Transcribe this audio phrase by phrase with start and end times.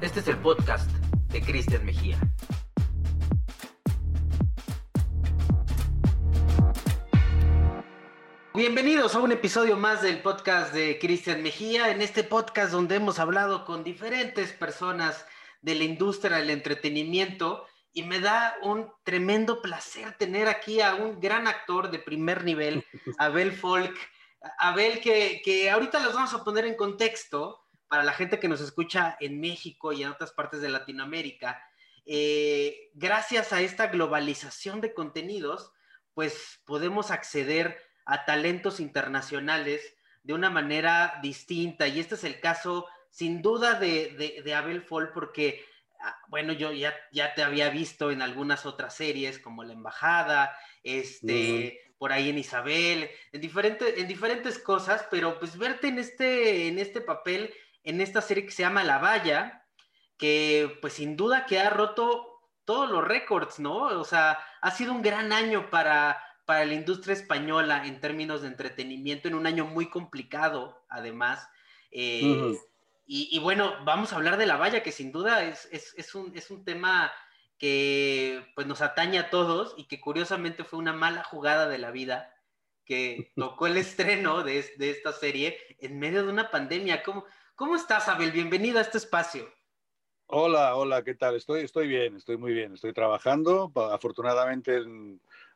[0.00, 0.90] Este es el podcast
[1.28, 2.18] de Cristian Mejía.
[8.54, 11.90] Bienvenidos a un episodio más del podcast de Cristian Mejía.
[11.90, 15.26] En este podcast donde hemos hablado con diferentes personas
[15.60, 21.20] de la industria del entretenimiento y me da un tremendo placer tener aquí a un
[21.20, 22.86] gran actor de primer nivel,
[23.18, 23.94] Abel Folk.
[24.58, 28.60] Abel, que, que ahorita los vamos a poner en contexto para la gente que nos
[28.60, 31.62] escucha en México y en otras partes de Latinoamérica.
[32.04, 35.72] Eh, gracias a esta globalización de contenidos,
[36.14, 39.82] pues podemos acceder a talentos internacionales
[40.22, 41.86] de una manera distinta.
[41.86, 45.64] Y este es el caso, sin duda, de, de, Abel Fall, porque,
[46.00, 50.56] ah, bueno, yo ya, ya te había visto en algunas otras series, como La Embajada,
[50.82, 56.68] este, por ahí en Isabel, en, diferentes en diferentes cosas, pero pues verte en este,
[56.68, 57.52] en este papel,
[57.84, 59.66] en esta serie que se llama La Valla,
[60.16, 62.26] que pues sin duda que ha roto
[62.64, 63.76] todos los récords, ¿no?
[63.76, 68.48] O sea, ha sido un gran año para para la industria española en términos de
[68.48, 71.46] entretenimiento en un año muy complicado, además.
[71.90, 72.56] Eh,
[73.04, 76.50] y, bueno, vamos a hablar de la valla, que sin duda es, es, un, es
[76.50, 77.12] un tema
[77.58, 81.90] que pues, nos atañe a todos y que curiosamente fue una mala jugada de la
[81.90, 82.34] vida
[82.84, 87.02] que tocó el estreno de, de esta serie en medio de una pandemia.
[87.02, 88.32] ¿Cómo, ¿Cómo estás, Abel?
[88.32, 89.46] Bienvenido a este espacio.
[90.26, 91.36] Hola, hola, ¿qué tal?
[91.36, 92.74] Estoy, estoy bien, estoy muy bien.
[92.74, 93.72] Estoy trabajando.
[93.92, 94.82] Afortunadamente,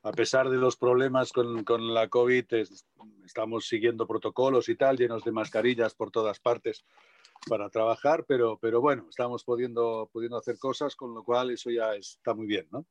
[0.02, 2.44] a pesar de los problemas con, con la COVID,
[3.24, 6.84] estamos siguiendo protocolos y tal, llenos de mascarillas por todas partes
[7.48, 11.94] para trabajar, pero, pero bueno, estamos pudiendo, pudiendo hacer cosas, con lo cual eso ya
[11.94, 12.86] está muy bien, ¿no?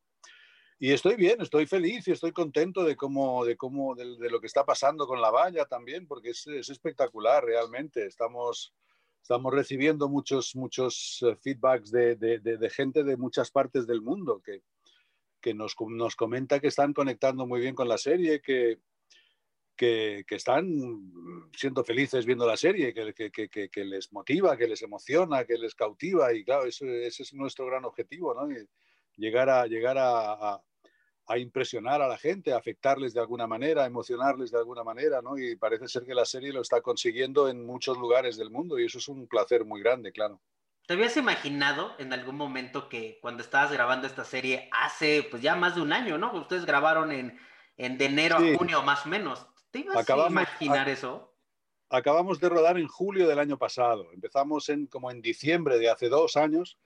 [0.83, 4.47] Y estoy bien, estoy feliz y estoy contento de cómo, de cómo, de, lo que
[4.47, 8.07] está pasando con la valla también, porque es, es espectacular realmente.
[8.07, 8.73] Estamos,
[9.21, 14.41] estamos recibiendo muchos, muchos eh, feedbacks de, de, de, gente de muchas partes del mundo
[14.43, 14.63] que,
[15.39, 18.79] que nos, nos, comenta que están conectando muy bien con la serie, que,
[19.81, 21.11] que, que están
[21.55, 26.31] siendo felices viendo la serie, que, que, les motiva, que les emociona, que les cautiva.
[26.31, 28.47] Y claro, ese, ese es nuestro gran objetivo, ¿no?
[29.17, 30.61] llegar a, llegar a,
[31.25, 35.19] a impresionar a la gente, a afectarles de alguna manera, a emocionarles de alguna manera,
[35.19, 35.35] ¿no?
[35.35, 38.85] Y parece ser que la serie lo está consiguiendo en muchos lugares del mundo y
[38.85, 40.39] eso es un placer muy grande, claro.
[40.85, 45.55] ¿Te habías imaginado en algún momento que cuando estabas grabando esta serie hace pues ya
[45.55, 46.33] más de un año, ¿no?
[46.33, 47.39] Ustedes grabaron en,
[47.77, 49.47] en de enero a junio más o menos.
[49.71, 51.33] ¿Te ibas a imaginar eso?
[51.89, 54.11] Acabamos de rodar en julio del año pasado.
[54.13, 56.77] Empezamos en como en diciembre de hace dos años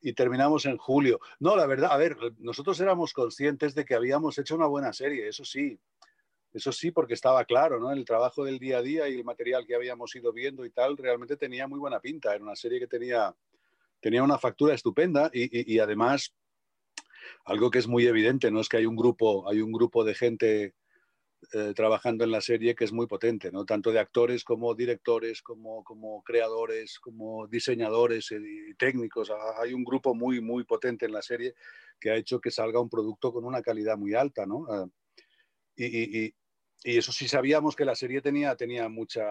[0.00, 1.18] y terminamos en julio.
[1.40, 5.26] No, la verdad, a ver, nosotros éramos conscientes de que habíamos hecho una buena serie,
[5.28, 5.78] eso sí,
[6.52, 7.90] eso sí, porque estaba claro, ¿no?
[7.90, 10.96] El trabajo del día a día y el material que habíamos ido viendo y tal,
[10.96, 12.34] realmente tenía muy buena pinta.
[12.34, 13.34] Era una serie que tenía,
[13.98, 16.32] tenía una factura estupenda y, y, y además,
[17.44, 18.60] algo que es muy evidente, ¿no?
[18.60, 20.74] Es que hay un grupo, hay un grupo de gente
[21.52, 23.64] eh, trabajando en la serie que es muy potente, ¿no?
[23.64, 29.32] tanto de actores como directores, como, como creadores, como diseñadores y técnicos.
[29.60, 31.54] Hay un grupo muy, muy potente en la serie
[32.00, 34.46] que ha hecho que salga un producto con una calidad muy alta.
[34.46, 34.66] ¿no?
[34.68, 34.86] Ah,
[35.76, 36.34] y, y,
[36.84, 39.24] y, eso sí sabíamos que la serie tenía, tenía mucha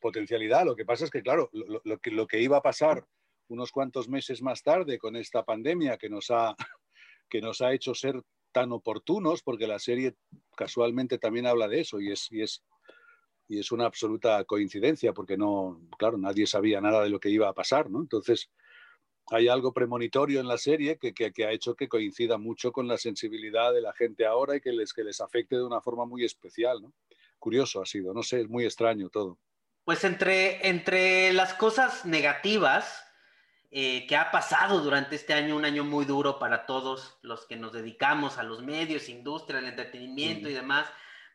[0.00, 0.64] potencialidad.
[0.64, 3.06] Lo que pasa es que, claro, lo, lo, que, lo que iba a pasar
[3.48, 6.54] unos cuantos meses más tarde con esta pandemia que nos ha,
[7.28, 8.22] que nos ha hecho ser
[8.52, 10.14] tan oportunos, porque la serie
[10.56, 12.62] casualmente también habla de eso y es, y es,
[13.48, 17.48] y es una absoluta coincidencia, porque no, claro, nadie sabía nada de lo que iba
[17.48, 18.00] a pasar, ¿no?
[18.00, 18.50] Entonces,
[19.30, 22.88] hay algo premonitorio en la serie que, que, que, ha hecho que coincida mucho con
[22.88, 26.04] la sensibilidad de la gente ahora y que les, que les afecte de una forma
[26.04, 26.92] muy especial, ¿no?
[27.38, 29.38] Curioso ha sido, no sé, es muy extraño todo.
[29.84, 33.02] Pues entre, entre las cosas negativas,
[33.72, 37.54] eh, que ha pasado durante este año, un año muy duro para todos los que
[37.54, 40.86] nos dedicamos a los medios, industria, el entretenimiento y demás,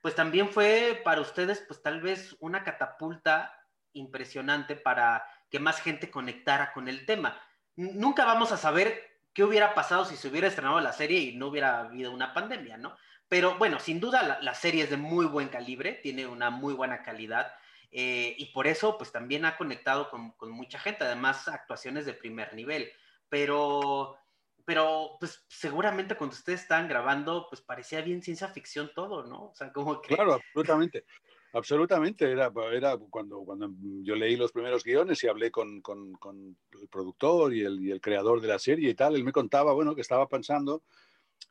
[0.02, 3.58] pues también fue para ustedes, pues tal vez una catapulta
[3.94, 7.40] impresionante para que más gente conectara con el tema.
[7.78, 9.02] nunca vamos a saber
[9.34, 12.78] qué hubiera pasado si se hubiera estrenado la serie y no hubiera habido una pandemia,
[12.78, 12.98] ¿no?
[13.30, 16.74] Pero bueno, sin duda la, la serie es de muy buen calibre, tiene una muy
[16.74, 17.54] buena calidad
[17.98, 22.14] eh, y por eso, pues también ha conectado con, con, mucha gente, además actuaciones de
[22.14, 22.92] primer nivel.
[23.30, 24.18] Pero,
[24.66, 29.46] pero, pues seguramente cuando ustedes estaban grabando, pues parecía bien ciencia ficción todo, ¿no?
[29.46, 30.14] O sea, como que...
[30.14, 31.06] Claro, absolutamente.
[31.54, 33.72] Absolutamente, era, era cuando, cuando
[34.04, 37.92] yo leí los primeros guiones y hablé con, con, con el productor y el, y
[37.92, 40.84] el, creador de la serie y tal, él me contaba, bueno, que estaba pensando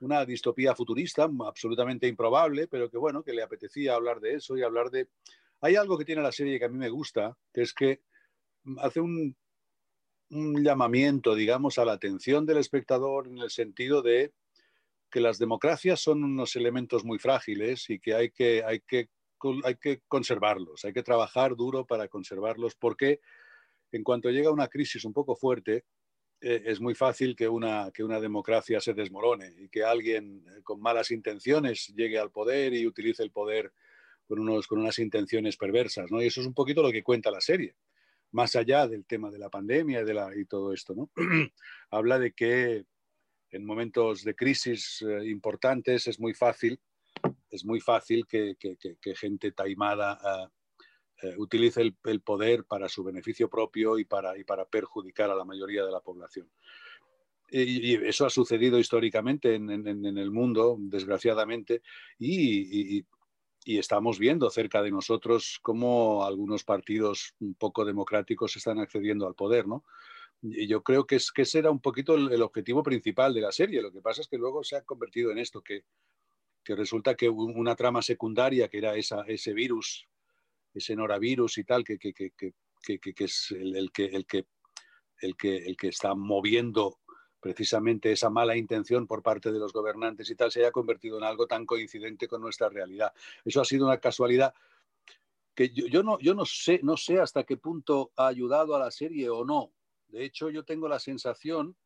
[0.01, 4.63] una distopía futurista absolutamente improbable, pero que, bueno, que le apetecía hablar de eso y
[4.63, 5.09] hablar de,
[5.61, 8.01] hay algo que tiene la serie que a mí me gusta, que es que
[8.79, 9.37] hace un,
[10.31, 14.33] llamamiento, digamos, a la atención del espectador en el sentido de
[15.11, 19.11] que las democracias son unos elementos muy frágiles y que hay que, hay que,
[19.63, 23.21] hay que conservarlos, hay que trabajar duro para conservarlos porque
[23.93, 25.85] en cuanto llega una crisis un poco fuerte,
[26.41, 30.63] eh, es muy fácil que una, que una democracia se desmorone y que alguien eh,
[30.63, 33.73] con malas intenciones llegue al poder y utilice el poder
[34.27, 36.11] con, unos, con unas intenciones perversas.
[36.11, 36.23] ¿no?
[36.23, 37.75] Y eso es un poquito lo que cuenta la serie
[38.35, 41.09] más allá del tema de la pandemia y, de la, y todo esto, ¿no?
[41.91, 42.85] Habla de que
[43.51, 46.81] en momentos de crisis eh, importantes es muy fácil,
[47.49, 50.51] es muy fácil que, que, gente taimada ah,
[51.23, 55.45] eh, utilice el, poder para su beneficio propio y para, y para perjudicar a la
[55.45, 56.51] mayoría de la población.
[57.49, 61.83] Y, eso ha sucedido históricamente en, en, el mundo, desgraciadamente,
[62.19, 63.07] y, y
[63.65, 69.67] estamos viendo cerca de nosotros cómo algunos partidos un poco democráticos están accediendo al poder,
[69.67, 69.85] ¿no?
[70.43, 73.53] Y yo creo que, es, que ese era un poquito el, objetivo principal de la
[73.53, 73.81] serie.
[73.81, 75.85] Lo que pasa es que luego se ha convertido en esto, que,
[76.63, 80.07] que resulta que una trama secundaria, que era esa, ese virus,
[80.75, 84.47] ese noravirus y tal, que, que, que es el, el, que, el, que,
[85.21, 86.99] el, que, el que está moviendo
[87.45, 91.25] precisamente esa mala intención por parte de los gobernantes y tal se haya convertido en
[91.25, 93.13] algo tan coincidente con nuestra realidad.
[93.45, 94.55] Eso ha sido una casualidad
[95.55, 98.91] que yo, no, yo no, sé, no sé hasta qué punto ha ayudado a la
[98.91, 99.75] serie o no.
[100.09, 101.77] De hecho, yo tengo la sensación,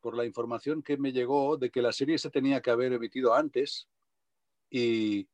[0.00, 3.34] por la información que me llegó, de que la serie se tenía que haber emitido
[3.34, 3.90] antes
[4.70, 5.28] y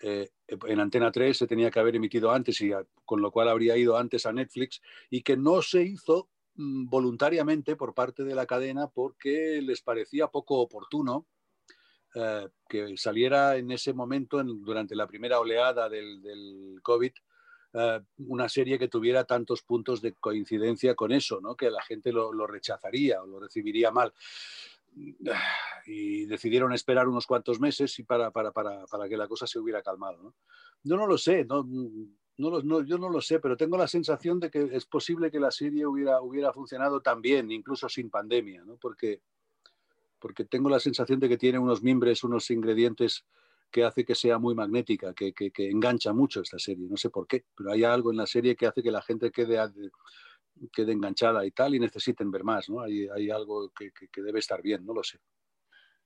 [0.00, 2.70] eh, en Antena 3 se tenía que haber emitido antes y
[3.04, 7.94] con lo cual habría ido antes a Netflix y que no se hizo voluntariamente por
[7.94, 11.26] parte de la cadena porque les parecía poco oportuno
[12.14, 17.12] eh, que saliera en ese momento, durante la primera oleada del, COVID,
[17.72, 21.56] eh, una serie que tuviera tantos puntos de coincidencia con eso, ¿no?
[21.56, 24.12] que la gente lo, rechazaría o lo recibiría mal.
[25.86, 28.32] Y decidieron esperar unos cuantos meses y para
[29.06, 30.22] que la cosa se hubiera calmado.
[30.22, 30.34] ¿no?
[30.82, 31.68] Yo no lo sé, no,
[32.36, 35.50] no, yo no lo sé, pero tengo la sensación de que es posible que la
[35.50, 38.76] serie hubiera, hubiera funcionado también, incluso sin pandemia, ¿no?
[38.76, 39.20] porque,
[40.18, 43.24] porque tengo la sensación de que tiene unos mimbres, unos ingredientes
[43.70, 46.86] que hace que sea muy magnética, que, que, engancha mucho esta serie.
[46.88, 49.32] No sé por qué, pero hay algo en la serie que hace que la gente
[49.32, 49.58] quede,
[50.72, 52.68] quede enganchada y tal y necesiten ver más.
[52.68, 52.80] ¿no?
[52.80, 55.18] Hay, hay algo que, que debe estar bien, no lo sé.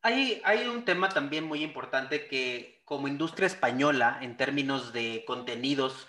[0.01, 6.07] Hay, hay, un tema también muy importante que como industria española, en términos de contenidos,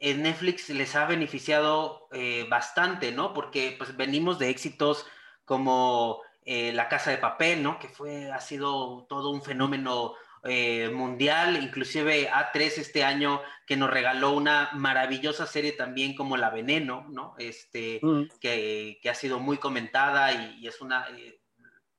[0.00, 3.34] en Netflix les ha beneficiado eh, bastante, ¿no?
[3.34, 5.06] Porque pues venimos de éxitos
[5.44, 7.78] como eh, La Casa de Papel, ¿no?
[7.78, 13.90] Que fue, ha sido todo un fenómeno eh, mundial, inclusive A3 este año que nos
[13.90, 17.34] regaló una maravillosa serie también como La Veneno, ¿no?
[17.38, 18.22] Este, mm.
[18.40, 21.06] que, que, ha sido muy comentada y, es una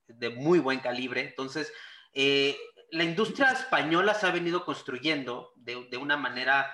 [0.08, 1.22] de muy buen calibre.
[1.22, 1.72] Entonces,
[2.14, 6.70] la industria española se ha venido construyendo de, de una manera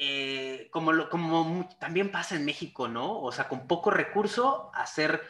[0.00, 3.20] eh, como, lo, como también pasa en México, ¿no?
[3.20, 5.22] O sea, con poco recurso, hacer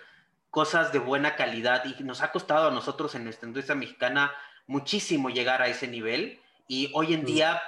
[0.51, 4.33] cosas de buena calidad y nos ha costado a nosotros en nuestra industria mexicana
[4.67, 7.61] muchísimo llegar a ese nivel y hoy en día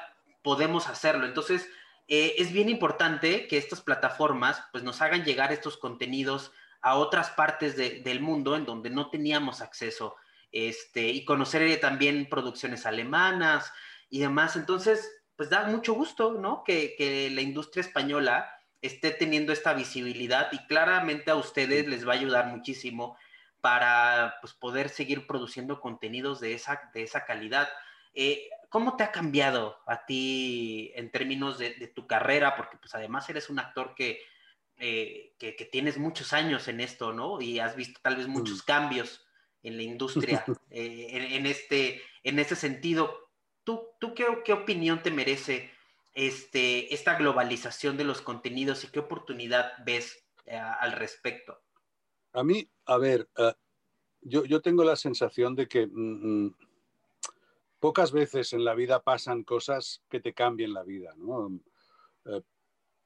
[0.43, 1.27] podemos hacerlo.
[1.27, 1.69] Entonces,
[2.09, 6.53] eh, es bien importante que estas plataformas pues nos hagan llegar estos contenidos
[6.83, 10.17] a otras partes del mundo en donde no teníamos acceso
[10.53, 13.73] este, y conocer también producciones alemanas
[14.09, 14.57] y demás.
[14.57, 16.65] Entonces, pues da mucho gusto, ¿no?
[16.65, 22.17] Que, la industria española esté teniendo esta visibilidad y claramente a ustedes les va a
[22.17, 23.17] ayudar muchísimo
[23.63, 27.71] para pues, poder seguir produciendo contenidos de esa, de esa calidad.
[28.13, 32.55] Eh, ¿Cómo te ha cambiado a ti en términos de, tu carrera?
[32.55, 34.21] Porque pues además eres un actor que,
[34.77, 37.41] eh, que, tienes muchos años en esto, ¿no?
[37.41, 38.67] Y has visto tal vez muchos mm.
[38.67, 39.27] cambios
[39.63, 43.30] en la industria eh, en, en, este, en este sentido.
[43.65, 45.71] ¿Tú, qué, opinión te merece
[46.15, 51.59] este, esta globalización de los contenidos y qué oportunidad ves eh, al respecto?
[52.33, 53.53] A mí, a ver, eh,
[54.23, 56.57] yo, tengo la sensación de que mm, mm,
[57.79, 61.15] pocas veces en la vida pasan cosas que te cambien la vida,
[62.27, 62.43] eh,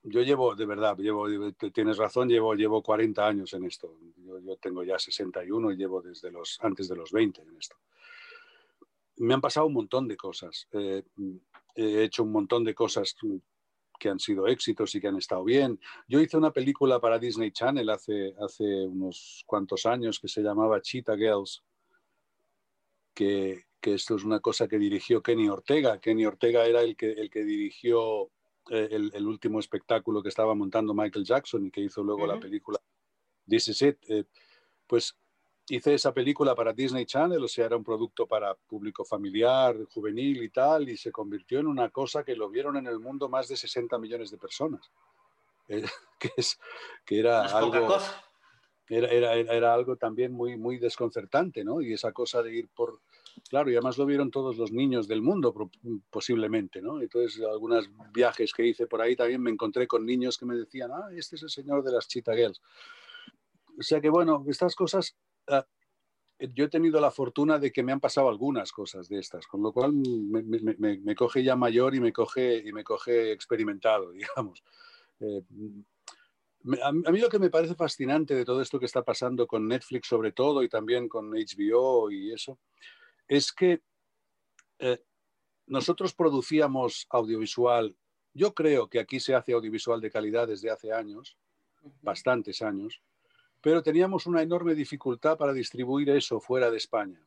[0.07, 1.27] yo llevo, de verdad, llevo,
[1.73, 3.97] tienes razón, llevo, llevo 40 años en esto.
[4.19, 7.77] Yo, yo, tengo ya 61 y llevo desde los, antes de los 20 en esto
[9.17, 10.69] me han pasado un montón de cosas.
[10.73, 11.03] Eh,
[11.75, 13.17] he hecho un montón de cosas
[13.99, 15.81] que han sido éxitos y que han estado bien.
[16.09, 20.81] Yo hice una película para Disney Channel hace, hace unos cuantos años que se llamaba
[20.81, 21.63] Cheetah Girls,
[23.15, 26.01] que, que esto es una cosa que dirigió Kenny Ortega.
[26.01, 28.31] Kenny Ortega era el que, el que dirigió
[28.71, 32.81] eh, el, último espectáculo que estaba montando Michael Jackson y que hizo luego la película
[33.47, 34.25] This Is It, eh,
[34.87, 35.15] pues
[35.69, 40.43] hice esa película para Disney Channel, o sea, era un producto para público familiar, juvenil
[40.43, 43.49] y tal, y se convirtió en una cosa que lo vieron en el mundo más
[43.49, 44.91] de 60 millones de personas.
[45.69, 45.83] Eh,
[46.19, 46.59] que, es,
[47.05, 47.99] que era algo...
[48.87, 51.81] Era, era, era, algo también muy, muy desconcertante, ¿no?
[51.81, 53.01] Y esa cosa de ir por...
[53.49, 55.55] Claro, y además lo vieron todos los niños del mundo,
[56.11, 57.01] posiblemente, ¿no?
[57.01, 60.91] Entonces, algunos viajes que hice por ahí también me encontré con niños que me decían,
[60.93, 62.61] ah, este es el señor de las Cheetah Girls.
[63.79, 65.17] O sea que, bueno, estas cosas
[65.49, 65.67] Ah,
[66.39, 69.63] yo he tenido la fortuna de que me han pasado algunas cosas de estas, con
[69.63, 74.63] lo cual me, coge ya mayor y me coge, y me coge experimentado, digamos.
[75.21, 75.43] Eh,
[76.83, 80.09] a, mí lo que me parece fascinante de todo esto que está pasando con Netflix
[80.09, 82.59] sobre todo y también con HBO y eso,
[83.29, 83.83] es que
[84.79, 85.03] eh,
[85.67, 87.97] nosotros producíamos audiovisual,
[88.33, 91.39] yo creo que aquí se hace audiovisual de calidad desde hace años,
[92.03, 93.03] bastantes años,
[93.65, 97.19] pero teníamos una enorme dificultad para distribuir eso fuera de España.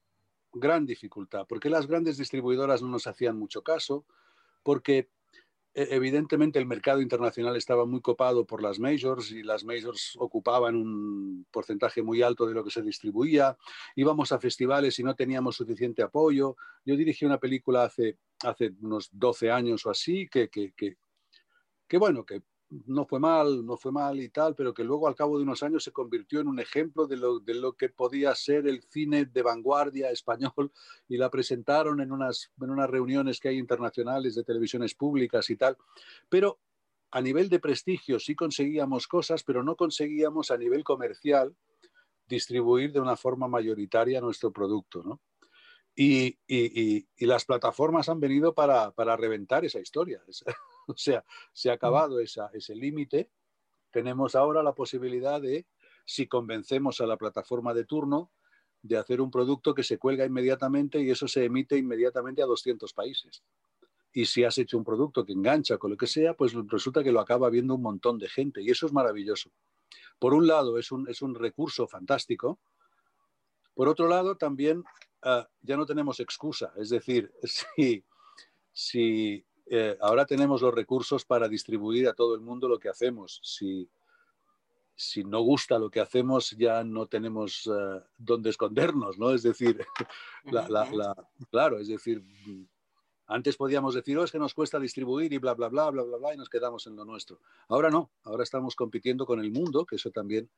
[0.54, 4.06] Gran dificultad, porque las grandes distribuidoras no nos hacían mucho caso,
[4.62, 5.10] porque
[5.74, 10.76] e, evidentemente el mercado internacional estaba muy copado por las majors y las majors ocupaban
[10.76, 13.58] un porcentaje muy alto de lo que se distribuía.
[13.96, 16.56] Íbamos a festivales y no teníamos suficiente apoyo.
[16.86, 18.16] Yo dirigí una película hace,
[18.84, 23.92] unos 12 años o así que, que, que bueno, que no fue mal, no fue
[23.92, 26.60] mal y tal, pero que luego al cabo de unos años se convirtió en un
[26.60, 30.72] ejemplo de lo, de lo que podía ser el cine de vanguardia español
[31.08, 35.56] y la presentaron en unas, en unas reuniones que hay internacionales de televisiones públicas y
[35.56, 35.78] tal.
[36.30, 36.60] Pero
[37.12, 41.56] a nivel de prestigio sí conseguíamos cosas, pero no conseguíamos a nivel comercial
[42.28, 45.22] distribuir de una forma mayoritaria nuestro producto, ¿no?
[45.96, 50.22] Y, y, y, las plataformas han venido para, para reventar esa historia.
[50.94, 53.30] O sea, se ha acabado ese límite.
[53.92, 55.66] Tenemos ahora la posibilidad de,
[56.06, 58.32] si convencemos a la plataforma de turno,
[58.82, 62.94] de hacer un producto que se cuelga inmediatamente y eso se emite inmediatamente a 200
[62.94, 63.44] países.
[64.14, 67.12] Y si has hecho un producto que engancha con lo que sea, pues resulta que
[67.12, 69.52] lo acaba viendo un montón de gente y eso es maravilloso.
[70.20, 72.60] Por un lado, es un, es un recurso fantástico.
[73.74, 74.84] Por otro lado, también
[75.24, 76.74] ah, ya no tenemos excusa.
[76.78, 78.04] Es decir, si,
[78.72, 83.40] si eh, ahora tenemos los recursos para distribuir a todo el mundo lo que hacemos.
[83.44, 83.90] Si,
[84.96, 89.32] si no gusta lo que hacemos, ya no tenemos uh, dónde escondernos, ¿no?
[89.32, 89.86] Es decir,
[91.52, 92.24] claro, es decir,
[93.28, 96.18] antes podíamos decir, oh, es que nos cuesta distribuir y bla, bla, bla, bla, bla,
[96.18, 97.42] bla, y nos quedamos en lo nuestro.
[97.68, 100.50] Ahora no, ahora estamos compitiendo con el mundo, que eso también,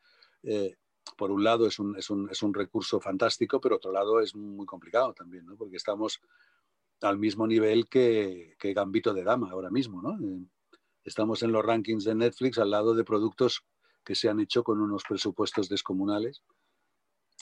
[0.43, 0.75] eh,
[1.17, 4.35] por un lado, es un, es, un, es un, recurso fantástico, pero otro lado es
[4.35, 5.55] muy complicado también, ¿no?
[5.55, 6.21] Porque estamos
[7.01, 10.17] al mismo nivel que, Gambito de Dama ahora mismo, ¿no?
[10.19, 10.45] Eh,
[11.03, 13.63] estamos en los rankings de Netflix al lado de productos
[14.03, 16.43] que se han hecho con unos presupuestos descomunales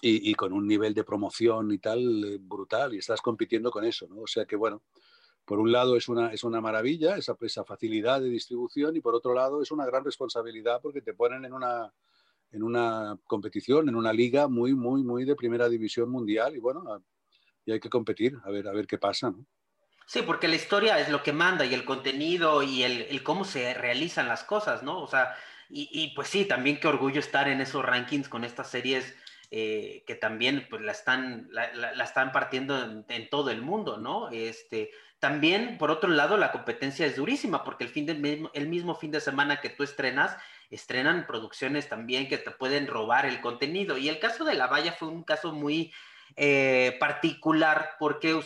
[0.01, 4.07] y, con un nivel de promoción y tal eh, brutal y estás compitiendo con eso,
[4.07, 4.21] ¿no?
[4.21, 4.83] O sea que, bueno,
[5.43, 9.15] por un lado es una, es una maravilla esa, esa facilidad de distribución y por
[9.15, 11.91] otro lado es una gran responsabilidad porque te ponen en una,
[12.51, 16.83] en una competición, en una liga muy, muy, muy de primera división mundial y bueno,
[17.67, 19.45] y hay que competir, a ver, a ver qué pasa, ¿no?
[20.05, 23.73] Sí, porque la historia es lo que manda y el contenido y el, cómo se
[23.73, 25.01] realizan las cosas, ¿no?
[25.01, 25.35] O sea,
[25.69, 29.13] y, pues sí, también qué orgullo estar en esos rankings con estas series
[29.51, 31.65] eh, que también pues la están, la,
[32.01, 34.29] están partiendo en, todo el mundo, ¿no?
[34.29, 38.95] Este, también, por otro lado, la competencia es durísima porque el, fin mismo, el mismo
[38.95, 40.37] fin de semana que tú estrenas,
[40.69, 43.97] estrenan producciones también que te pueden robar el contenido.
[43.97, 45.91] Y el caso de La Valla fue un caso muy
[46.35, 48.39] eh, particular porque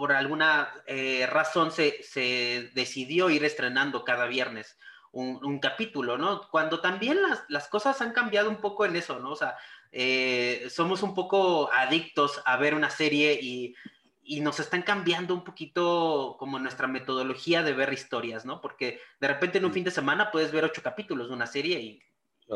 [0.00, 4.78] por alguna eh, razón se, decidió ir estrenando cada viernes
[5.12, 6.48] un, capítulo, ¿no?
[6.50, 9.32] Cuando también las, cosas han cambiado un poco en eso, ¿no?
[9.32, 9.58] O sea,
[9.92, 13.74] eh, somos un poco adictos a ver una serie y,
[14.40, 18.62] nos están cambiando un poquito como nuestra metodología de ver historias, ¿no?
[18.62, 21.78] Porque de repente en un fin de semana puedes ver ocho capítulos de una serie
[21.80, 22.02] y,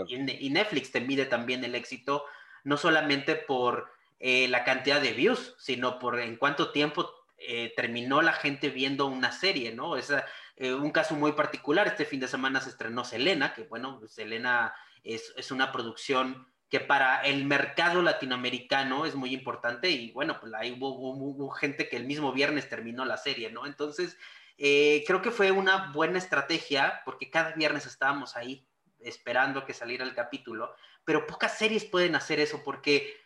[0.08, 2.24] y Netflix te mide también el éxito,
[2.62, 3.93] no solamente por
[4.26, 9.04] eh, la cantidad de views, sino por en cuánto tiempo eh, terminó la gente viendo
[9.04, 9.98] una serie, ¿no?
[9.98, 10.10] Es
[10.56, 11.86] eh, un caso muy particular.
[11.86, 16.80] Este fin de semana se estrenó Selena, que bueno, Selena es, es una producción que
[16.80, 22.06] para el mercado latinoamericano es muy importante y bueno, pues ahí hubo, gente que el
[22.06, 23.66] mismo viernes terminó la serie, ¿no?
[23.66, 24.16] Entonces,
[24.56, 28.66] creo que fue una buena estrategia porque cada viernes estábamos ahí
[29.00, 33.23] esperando que saliera el capítulo, pero pocas series pueden hacer eso porque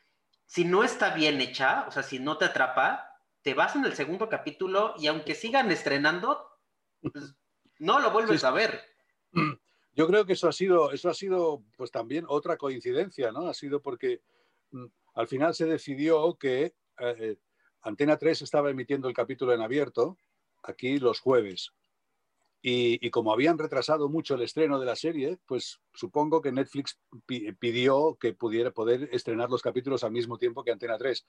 [0.49, 3.13] si no está bien hecha, o sea, si no te atrapa,
[3.43, 6.49] te vas en el segundo capítulo y aunque sigan estrenando,
[7.03, 7.37] pues,
[7.79, 8.81] no lo vuelves a ver.
[9.93, 13.47] Yo creo que eso ha sido, eso ha sido, pues también otra coincidencia, ¿no?
[13.49, 14.23] Ha sido porque
[14.71, 17.37] mm, al final se decidió que eh, eh,
[17.83, 20.17] Antena 3 estaba emitiendo el capítulo en abierto
[20.63, 21.73] aquí los jueves.
[22.61, 26.99] Y, como habían retrasado mucho el estreno de la serie, pues supongo que Netflix
[27.59, 31.25] pidió que pudiera poder estrenar los capítulos al mismo tiempo que Antena 3,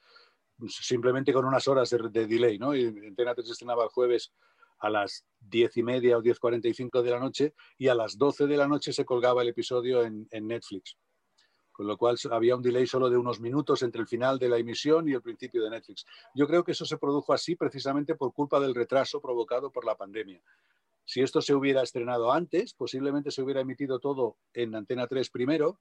[0.68, 2.76] simplemente con unas horas de, de delay, ¿no?
[2.76, 4.34] Y Antena 3 estrenaba el jueves
[4.80, 8.58] a las diez y media o 10.45 de la noche y a las 12 de
[8.58, 10.98] la noche se colgaba el episodio en, Netflix.
[11.72, 14.58] Con lo cual había un delay solo de unos minutos entre el final de la
[14.58, 16.06] emisión y el principio de Netflix.
[16.36, 19.96] Yo creo que eso se produjo así precisamente por culpa del retraso provocado por la
[19.96, 20.42] pandemia.
[21.10, 25.80] Si esto se hubiera estrenado antes, posiblemente se hubiera emitido todo en Antena 3 primero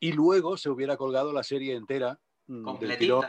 [0.00, 3.22] y luego se hubiera colgado la serie entera mm, del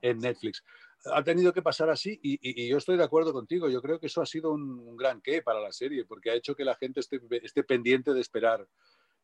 [0.00, 0.64] en, Netflix
[1.12, 3.68] ha tenido que pasar así y, yo estoy de acuerdo contigo.
[3.68, 6.56] Yo creo que eso ha sido un, gran qué para la serie, porque ha hecho
[6.56, 8.66] que la gente esté, pendiente de esperar,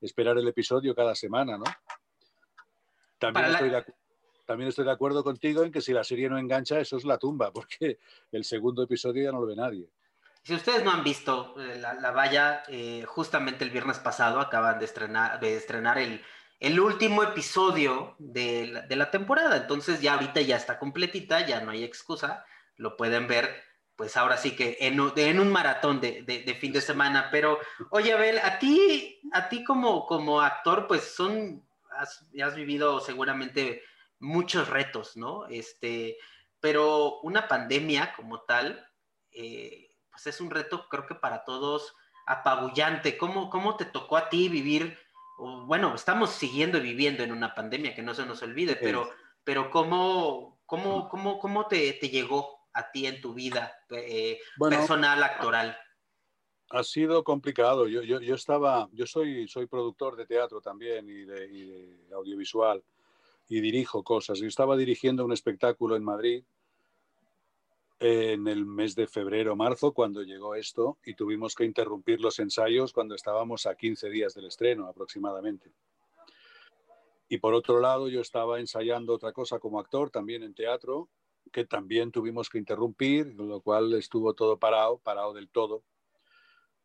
[0.03, 1.65] esperar el episodio cada semana, ¿no?
[3.19, 3.83] También estoy, de,
[4.45, 7.17] también estoy, de, acuerdo contigo en que si la serie no engancha, eso es la
[7.17, 7.99] tumba, porque
[8.31, 9.89] el segundo episodio ya no lo ve nadie.
[10.43, 14.87] Si ustedes no han visto eh, la, valla, eh, justamente el viernes pasado acaban de
[14.87, 16.23] estrenar, de estrenar el,
[16.61, 19.57] el último episodio de la, temporada.
[19.57, 22.45] Entonces ya ahorita ya está completita, ya no hay excusa,
[22.77, 23.65] lo pueden ver
[23.97, 27.29] pues ahora sí que en, un maratón de, fin de semana.
[27.31, 27.59] Pero,
[27.91, 31.63] oye, Abel, a ti, a ti como, como actor, pues son,
[31.99, 33.83] has, has vivido seguramente
[34.19, 35.47] muchos retos, ¿no?
[35.49, 36.17] Este,
[36.61, 38.87] pero una pandemia como tal,
[39.33, 41.95] eh, pues es un reto, creo que para todos,
[42.27, 43.17] apabullante.
[43.17, 44.99] ¿Cómo, cómo te tocó a ti vivir
[45.41, 49.11] bueno, estamos siguiendo y viviendo en una pandemia, que no se nos olvide, pero,
[49.43, 55.77] pero ¿cómo, cómo, cómo, cómo te, llegó a ti en tu vida eh, personal, actoral?
[56.71, 57.89] Ha sido complicado.
[57.89, 62.15] Yo, yo, yo, estaba, yo soy, soy productor de teatro también y de, y de
[62.15, 62.83] audiovisual
[63.49, 64.39] y dirijo cosas.
[64.39, 66.45] Yo estaba dirigiendo un espectáculo en Madrid
[68.01, 72.95] en el mes de febrero marzo cuando llegó esto y tuvimos que interrumpir los ensayos
[72.95, 75.71] cuando estábamos a 15 días del estreno aproximadamente.
[77.29, 81.11] Y por otro lado, yo estaba ensayando otra cosa como actor, también en teatro,
[81.53, 85.85] que también tuvimos que interrumpir, con lo cual estuvo todo parado, parado del todo,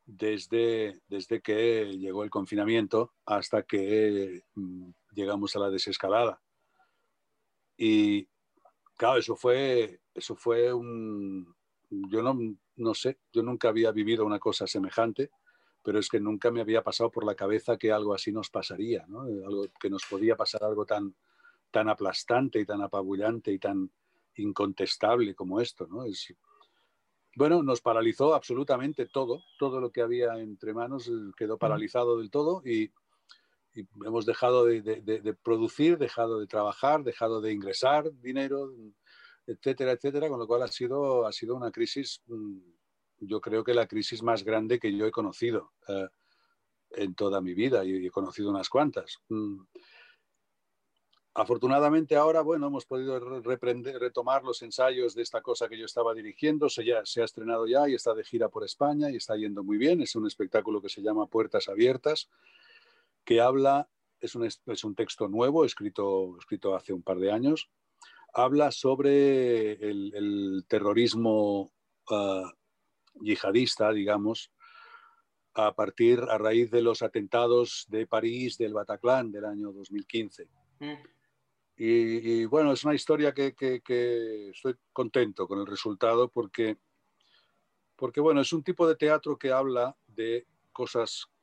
[0.06, 6.41] desde, desde que llegó el confinamiento hasta que mm, llegamos a la desescalada.
[7.78, 8.28] Y
[8.97, 11.53] claro, eso fue eso fue un...
[11.89, 12.38] Yo no,
[12.77, 15.29] no sé, yo nunca había vivido una cosa semejante,
[15.84, 19.05] pero es que nunca me había pasado por la cabeza que algo así nos pasaría,
[19.08, 19.21] ¿no?
[19.21, 21.13] Algo, que nos podía pasar algo tan,
[21.69, 23.91] tan aplastante y tan apabullante y tan
[24.38, 26.05] incontestable como esto, ¿no?
[26.05, 26.34] Es,
[27.36, 32.31] bueno, nos paralizó absolutamente todo, todo lo que había entre manos eh, quedó paralizado del
[32.31, 32.91] todo y,
[34.05, 38.71] hemos dejado de, de, producir, dejado de trabajar, dejado de ingresar dinero,
[39.45, 42.57] etcétera, etcétera, con lo cual ha sido, ha sido una crisis, mm,
[43.19, 46.07] yo creo que la crisis más grande que yo he conocido eh,
[46.91, 49.17] en toda mi vida y he conocido unas cuantas.
[49.29, 49.61] Mm.
[51.38, 56.69] Afortunadamente ahora, bueno, hemos podido retomar los ensayos de esta cosa que yo estaba dirigiendo,
[56.69, 59.61] se, ya, se ha estrenado ya y está de gira por España y está yendo
[59.61, 60.01] muy bien.
[60.01, 62.29] Es un espectáculo que se llama Puertas Abiertas,
[63.25, 67.69] que habla, es un, es un texto nuevo, escrito, escrito hace un par de años,
[68.33, 71.73] habla sobre el, terrorismo
[72.09, 72.51] ah,
[73.21, 74.51] yihadista, digamos,
[75.53, 80.49] a partir, a raíz de los atentados de París, del Bataclan del año 2015.
[80.79, 80.93] Mm.
[81.77, 83.53] Y, bueno, es una historia que,
[84.53, 86.77] estoy contento con el resultado porque,
[87.95, 91.34] porque, bueno, es un tipo de teatro que habla de cosas que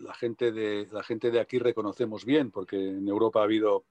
[0.00, 3.84] la gente de, la gente de aquí reconocemos bien, porque en Europa ha habido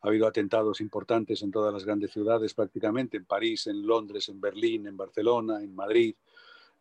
[0.00, 4.40] ha habido atentados importantes en todas las grandes ciudades prácticamente, en París, en Londres, en
[4.40, 6.14] Berlín, en Barcelona, en Madrid,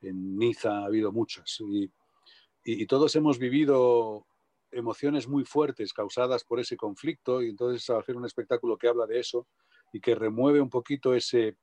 [0.02, 1.62] en Niza, ha habido muchos.
[1.62, 4.28] Y, todos hemos vivido
[4.72, 9.20] emociones muy fuertes causadas por ese conflicto y entonces hacer un espectáculo que habla de
[9.20, 9.48] eso
[9.94, 11.56] y que remueve un poquito ese,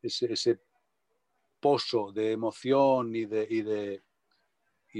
[0.00, 0.60] ese,
[1.58, 4.00] pozo de emoción y de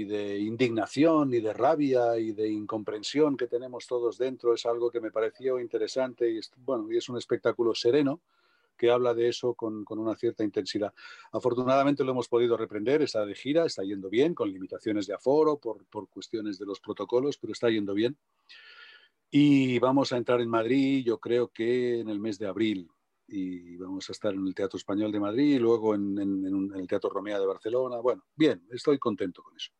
[0.01, 5.11] indignación y de rabia y de incomprensión que tenemos todos dentro es algo que me
[5.11, 8.21] pareció interesante y es, bueno, y es un espectáculo sereno
[8.77, 10.93] que habla de eso con, con, una cierta intensidad.
[11.31, 15.57] Afortunadamente lo hemos podido reprender, está de gira, está yendo bien, con limitaciones de aforo
[15.57, 18.17] por, por cuestiones de los protocolos, pero está yendo bien.
[19.29, 22.89] Y vamos a entrar en Madrid, yo creo que en el mes de abril.
[23.27, 26.19] y vamos a estar en el Teatro Español de Madrid y luego en,
[26.75, 27.97] el Teatro Romea de Barcelona.
[27.97, 29.71] Bueno, bien, estoy contento con eso.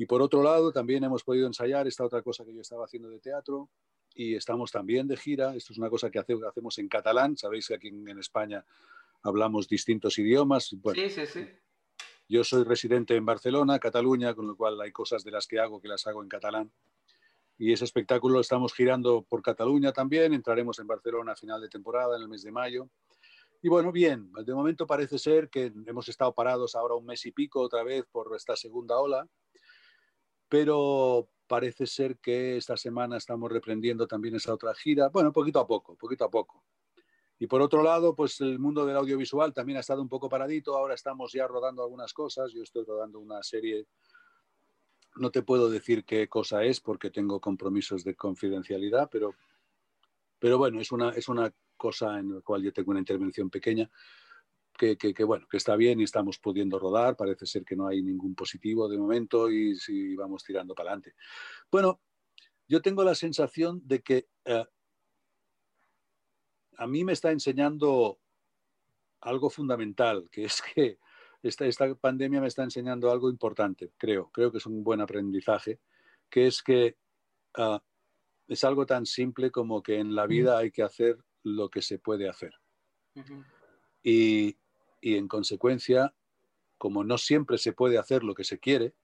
[0.00, 3.10] Y por otro lado, también hemos podido ensayar esta otra cosa que yo estaba haciendo
[3.10, 3.68] de teatro
[4.14, 5.54] y estamos también de gira.
[5.54, 7.36] Esto es una cosa que hacemos en catalán.
[7.36, 8.64] Sabéis que aquí en, España
[9.22, 10.74] hablamos distintos idiomas.
[10.94, 11.46] sí, sí, sí.
[12.30, 15.82] Yo soy residente en Barcelona, Cataluña, con lo cual hay cosas de las que hago
[15.82, 16.72] que las hago en catalán
[17.58, 21.68] y ese espectáculo lo estamos girando por Cataluña también, entraremos en Barcelona a final de
[21.68, 22.88] temporada, en el mes de mayo.
[23.60, 27.32] Y bueno, bien, de momento parece ser que hemos estado parados ahora un mes y
[27.32, 29.28] pico otra vez por esta segunda ola,
[30.50, 35.66] pero parece ser que esta semana estamos reprendiendo también esa otra gira, bueno, poquito a
[35.66, 36.64] poco, poquito a poco.
[37.38, 40.76] Y por otro lado, pues el mundo del audiovisual también ha estado un poco paradito,
[40.76, 43.86] ahora estamos ya rodando algunas cosas, yo estoy rodando una serie.
[45.16, 49.34] No te puedo decir qué cosa es porque tengo compromisos de confidencialidad, pero,
[50.38, 53.88] pero bueno, es una, es una cosa en la cual yo tengo una intervención pequeña
[54.80, 57.16] que, que, bueno, que está bien y estamos pudiendo rodar.
[57.16, 61.14] Parece ser que no hay ningún positivo de momento y, si vamos tirando para adelante.
[61.70, 62.00] Bueno,
[62.66, 64.64] yo tengo la sensación de que eh,
[66.78, 68.18] a mí me está enseñando
[69.20, 70.98] algo fundamental, que es que
[71.42, 75.80] esta, esta pandemia me está enseñando algo importante, creo, creo que es un buen aprendizaje,
[76.30, 76.96] que es que
[77.54, 77.82] ah,
[78.48, 81.98] es algo tan simple como que en la vida hay que hacer lo que se
[81.98, 82.54] puede hacer.
[84.02, 84.56] y,
[85.00, 86.14] y en consecuencia,
[86.78, 88.94] como no siempre se puede hacer lo que se quiere,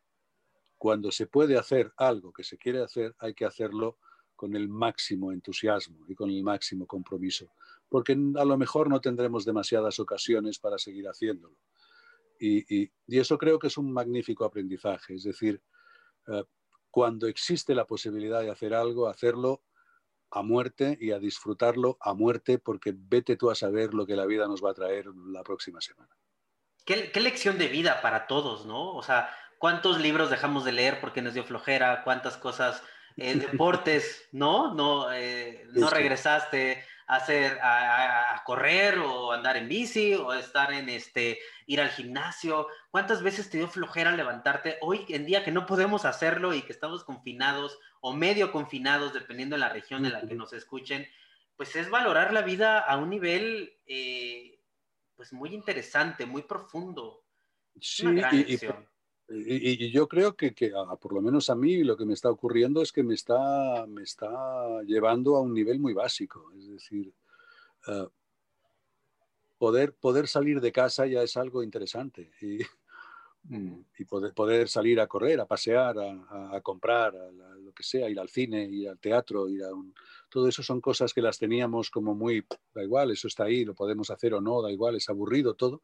[0.79, 3.99] cuando se puede hacer algo que se quiere hacer, hay que hacerlo
[4.35, 7.53] con el máximo entusiasmo y con el máximo compromiso,
[7.89, 11.57] porque a lo mejor no tendremos demasiadas ocasiones para seguir haciéndolo.
[12.39, 15.15] Y, eso creo que es un magnífico aprendizaje.
[15.15, 15.63] Es decir,
[16.29, 16.45] eh,
[16.91, 19.63] cuando existe la posibilidad de hacer algo, hacerlo
[20.31, 24.27] a muerte y a disfrutarlo a muerte, porque vete tú a saber lo que la
[24.27, 26.11] vida nos va a traer la próxima semana.
[26.85, 28.95] Qué, lección de vida para todos, ¿no?
[28.95, 32.03] O sea, ¿cuántos libros dejamos de leer porque nos dio flojera?
[32.05, 32.83] ¿Cuántas cosas,
[33.17, 34.75] eh, deportes, ¿no?
[34.75, 41.39] No, eh, no regresaste hacer, a, correr o andar en bici o estar en este,
[41.67, 42.69] ir al gimnasio.
[42.91, 46.73] ¿Cuántas veces te dio flojera levantarte hoy en día que no podemos hacerlo y que
[46.73, 51.07] estamos confinados o medio confinados, dependiendo de la región en la que nos escuchen?
[51.57, 54.61] Pues es valorar la vida a un nivel, eh,
[55.15, 57.23] pues muy interesante, muy profundo.
[57.81, 58.59] Sí, y,
[59.29, 62.93] yo creo que, que por lo menos a mí lo que me está ocurriendo es
[62.93, 66.53] que me está, me está llevando a un nivel muy básico.
[66.57, 67.13] Es decir,
[67.89, 68.07] eh,
[69.59, 72.31] poder, poder salir de casa ya es algo interesante.
[72.41, 72.59] Y,
[73.49, 78.29] y poder, poder salir a correr, a pasear, a, comprar, lo que sea, ir al
[78.29, 79.95] cine, ir al teatro, ir a un...
[80.29, 83.75] Todo eso son cosas que las teníamos como muy, da igual, eso está ahí, lo
[83.75, 85.83] podemos hacer o no, da igual, es aburrido todo.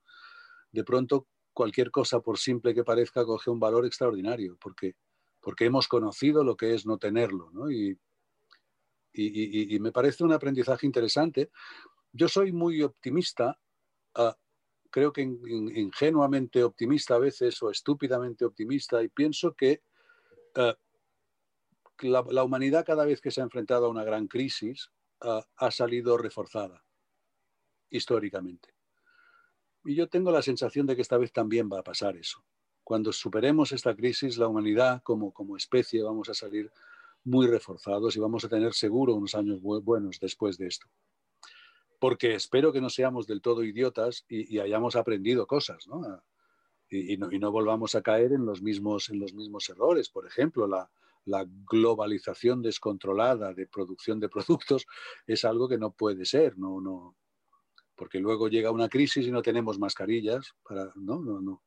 [0.72, 4.96] De pronto cualquier cosa, por simple que parezca, coge un valor extraordinario, porque,
[5.40, 7.50] porque hemos conocido lo que es no tenerlo.
[7.70, 7.98] Y,
[9.12, 11.50] y, me parece un aprendizaje interesante.
[12.12, 13.58] Yo soy muy optimista,
[14.14, 14.36] ah,
[14.90, 19.82] creo que ingenuamente optimista a veces o estúpidamente optimista, y pienso que
[20.56, 20.76] ah,
[22.00, 25.70] la, la, humanidad cada vez que se ha enfrentado a una gran crisis ah, ha
[25.70, 26.84] salido reforzada
[27.90, 28.74] históricamente.
[29.84, 32.44] Y yo tengo la sensación de que esta vez también va a pasar eso.
[32.84, 36.70] Cuando superemos esta crisis, la humanidad como, especie vamos a salir
[37.24, 40.88] muy reforzados y vamos a tener seguro unos años buenos después de esto.
[42.00, 45.86] Porque espero que no seamos del todo idiotas y, hayamos aprendido cosas.
[46.90, 47.32] Y, ¿no?
[47.32, 49.08] y, no, volvamos a caer en los mismos,
[49.68, 50.08] errores.
[50.08, 50.90] Por ejemplo, la,
[51.70, 54.86] globalización descontrolada de producción de productos
[55.24, 56.58] es algo que no puede ser.
[56.58, 57.14] No,
[58.02, 61.20] porque luego llega una crisis y no tenemos mascarillas, para, ¿no?
[61.20, 61.62] No, no.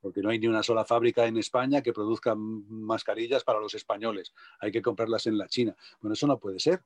[0.00, 4.32] Porque no hay ni una sola fábrica en España que produzca mascarillas para los españoles.
[4.60, 5.74] Hay que comprarlas en la China.
[6.00, 6.84] Bueno, eso no puede ser.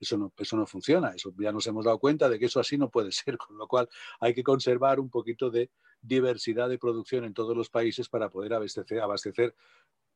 [0.00, 1.10] Eso no, eso no funciona.
[1.10, 3.68] Eso, ya nos hemos dado cuenta de que eso así no puede ser, con lo
[3.68, 5.70] cual hay que conservar un poquito de
[6.02, 9.54] diversidad de producción en todos los países para poder abastecer, abastecer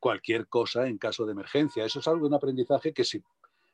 [0.00, 1.84] cualquier cosa en caso de emergencia.
[1.84, 3.22] Eso es algo, un aprendizaje que si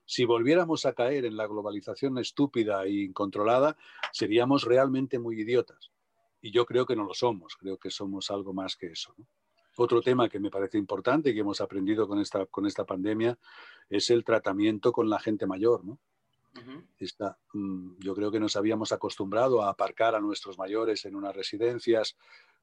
[0.07, 3.77] si volviéramos a caer en la globalización estúpida e incontrolada,
[4.13, 5.91] seríamos realmente muy idiotas.
[6.41, 9.15] Y yo creo que no lo somos, creo que somos algo más que eso.
[9.77, 13.39] Otro tema que me parece importante y que hemos aprendido con esta, con esta pandemia
[13.89, 15.83] es el tratamiento con la gente mayor.
[17.53, 22.17] Mm, yo creo que nos habíamos acostumbrado a aparcar a nuestros mayores en unas residencias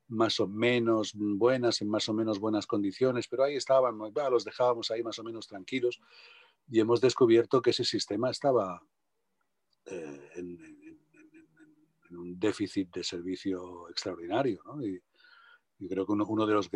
[0.08, 4.92] más o menos buenas, en más o menos buenas condiciones, pero ahí estaban, los dejábamos
[4.92, 6.00] ahí más o menos tranquilos
[6.72, 8.82] y hemos descubierto que ese sistema estaba
[9.86, 10.58] eh, en,
[12.12, 14.62] un déficit de servicio extraordinario.
[14.82, 16.70] Y, creo que uno, de los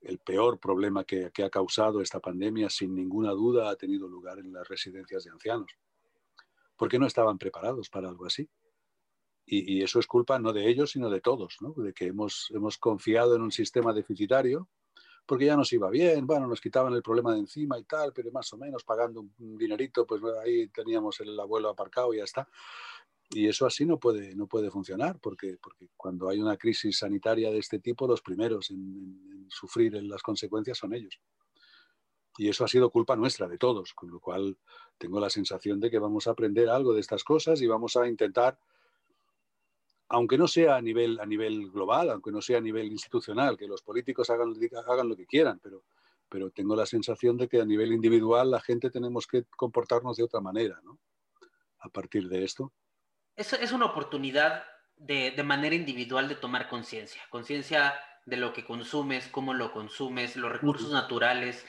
[0.00, 4.52] el peor problema que, ha causado esta pandemia, sin ninguna duda, ha tenido lugar en
[4.52, 5.70] las residencias de ancianos,
[6.76, 8.50] porque no estaban preparados para algo así.
[9.46, 13.34] Y, eso es culpa no de ellos, sino de todos, de que hemos, hemos confiado
[13.34, 14.68] en un sistema deficitario
[15.28, 18.32] porque ya nos iba bien, bueno, nos quitaban el problema de encima y tal, pero
[18.32, 22.48] más o menos pagando un dinerito, pues ahí teníamos el abuelo aparcado y ya está.
[23.28, 27.50] Y eso así no puede, no puede funcionar, porque, porque cuando hay una crisis sanitaria
[27.50, 31.20] de este tipo, los primeros en, sufrir las consecuencias son ellos.
[32.38, 34.56] Y eso ha sido culpa nuestra, de todos, con lo cual
[34.96, 38.08] tengo la sensación de que vamos a aprender algo de estas cosas y vamos a
[38.08, 38.58] intentar
[40.08, 43.66] aunque no sea a nivel, a nivel global, aunque no sea a nivel institucional, que
[43.66, 44.54] los políticos hagan,
[44.86, 45.84] hagan lo que quieran, pero,
[46.28, 50.24] pero tengo la sensación de que a nivel individual la gente tenemos que comportarnos de
[50.24, 50.98] otra manera, ¿no?
[51.80, 52.72] A partir de esto.
[53.36, 54.64] Es, es una oportunidad
[54.96, 57.94] de, de manera individual de tomar conciencia, conciencia
[58.24, 61.64] de lo que consumes, cómo lo consumes, los recursos naturales,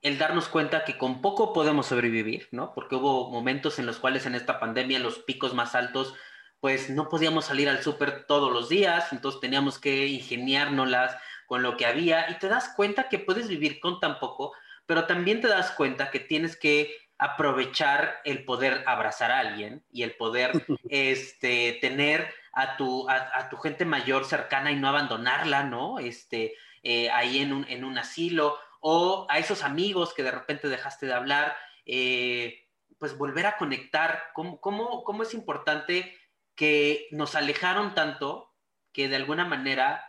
[0.00, 2.72] el darnos cuenta que con poco podemos sobrevivir, ¿no?
[2.74, 6.14] Porque hubo momentos en los cuales en esta pandemia los picos más altos
[6.62, 11.76] pues no podíamos salir al súper todos los días, entonces teníamos que ingeniárnoslas con lo
[11.76, 14.52] que había y te das cuenta que puedes vivir con tan poco,
[14.86, 20.04] pero también te das cuenta que tienes que aprovechar el poder abrazar a alguien y
[20.04, 20.52] el poder
[20.88, 25.98] este, tener a tu, a, tu gente mayor cercana y no abandonarla, ¿no?
[25.98, 30.68] Este, eh, ahí en un, en un, asilo, o a esos amigos que de repente
[30.68, 32.68] dejaste de hablar, eh,
[33.00, 36.21] pues volver a conectar, ¿cómo, cómo, cómo es importante
[36.54, 38.52] que nos alejaron tanto
[38.92, 40.04] que de alguna manera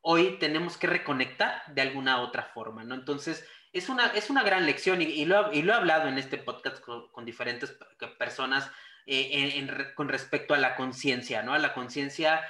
[0.00, 2.94] hoy tenemos que reconectar de alguna otra forma, ¿no?
[2.94, 7.24] Entonces, es una, es una gran lección y, lo, he hablado en este podcast con,
[7.24, 7.76] diferentes
[8.18, 8.70] personas
[9.06, 11.54] eh, con respecto a la conciencia, ¿no?
[11.54, 12.42] A la conciencia,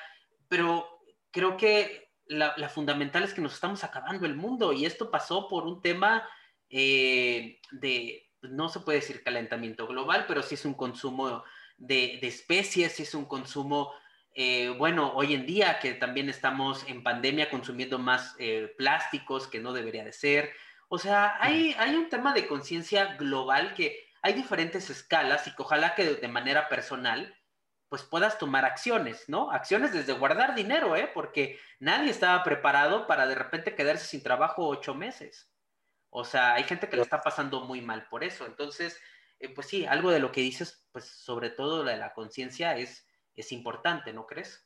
[0.49, 5.49] pero creo que la, fundamental es que nos estamos acabando el mundo y esto pasó
[5.49, 6.29] por un tema
[6.71, 11.45] eh, de, no se puede decir calentamiento global, pero sí es un consumo
[11.79, 13.93] de, especies, es un consumo,
[14.35, 19.61] eh, bueno, hoy en día que también estamos en pandemia consumiendo más eh, plásticos que
[19.61, 20.53] no debería de ser.
[20.89, 25.63] O sea, hay, hay un tema de conciencia global que hay diferentes escalas y que
[25.63, 27.37] ojalá que de manera personal
[27.93, 29.51] pues puedas tomar acciones, ¿no?
[29.51, 31.11] Acciones desde guardar dinero, ¿eh?
[31.13, 35.53] Porque nadie estaba preparado para de repente quedarse sin trabajo ocho meses.
[36.09, 38.47] O sea, hay gente que lo está pasando muy mal por eso.
[38.47, 38.99] Entonces,
[39.43, 42.79] eh, pues sí, algo de lo que dices, pues sobre todo la de la conciencia
[42.79, 44.65] es, es importante, ¿no crees?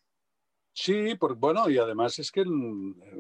[0.75, 2.45] Sí, por, bueno, y además es que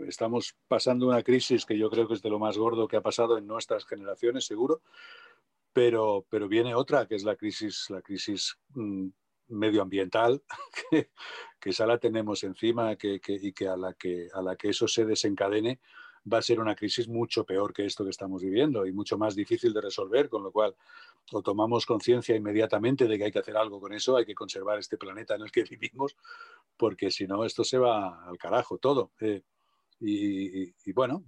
[0.06, 3.00] estamos pasando una crisis que yo creo que es de lo más gordo que ha
[3.00, 4.82] pasado en nuestras generaciones, seguro,
[5.72, 9.08] pero, pero viene otra, que es la crisis, la crisis mm,
[9.48, 10.42] medioambiental,
[10.90, 11.10] que,
[11.58, 14.86] que, esa la tenemos encima que, y que a, la que a la que eso
[14.86, 15.80] se desencadene,
[16.32, 19.34] va a ser una crisis mucho peor que esto que estamos viviendo y mucho más
[19.34, 20.74] difícil de resolver, con lo cual
[21.32, 24.78] o tomamos conciencia inmediatamente de que hay que hacer algo con eso, hay que conservar
[24.78, 26.16] este planeta en el que vivimos,
[26.76, 29.12] porque si no, esto se va al carajo todo.
[29.20, 29.42] Eh,
[29.98, 31.24] y, bueno,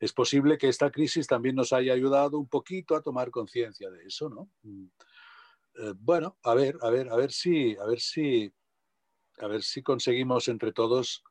[0.00, 4.04] es posible que esta crisis también nos haya ayudado un poquito a tomar conciencia de
[4.04, 4.48] eso, ¿no?
[4.64, 8.52] Eh, bueno, a ver, a ver, a ver si, a ver si,
[9.38, 11.22] a ver si conseguimos entre todos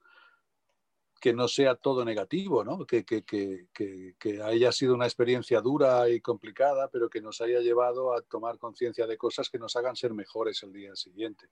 [1.21, 2.86] que no sea todo negativo, ¿no?
[2.86, 7.60] que, que, que, que, haya sido una experiencia dura y complicada, pero que nos haya
[7.60, 11.47] llevado a tomar conciencia de cosas que nos hagan ser mejores el día siguiente.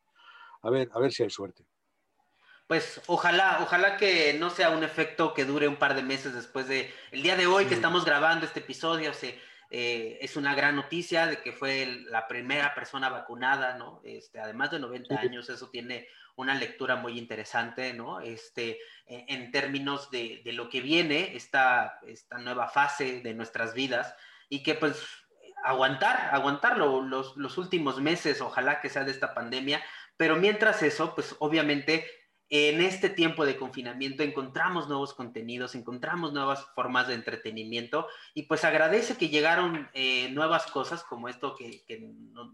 [0.63, 1.63] A ver, a ver si hay suerte.
[2.67, 6.67] Pues ojalá, ojalá que no sea un efecto que dure un par de meses después
[6.67, 9.13] de el día de hoy que estamos grabando este episodio.
[9.13, 14.01] Se, eh, es una gran noticia de que fue la primera persona vacunada, ¿no?
[14.03, 18.19] Este, además de 90 años, eso tiene una lectura muy interesante, ¿no?
[18.21, 24.15] Este, en, términos de, de, lo que viene, esta, esta nueva fase de nuestras vidas
[24.47, 25.05] y que pues
[25.63, 29.83] aguantar, aguantarlo los, los últimos meses, ojalá que sea de esta pandemia,
[30.17, 32.05] pero mientras eso, pues obviamente
[32.51, 38.65] en este tiempo de confinamiento encontramos nuevos contenidos, encontramos nuevas formas de entretenimiento y pues
[38.65, 41.83] agradece que llegaron eh, nuevas cosas como esto que,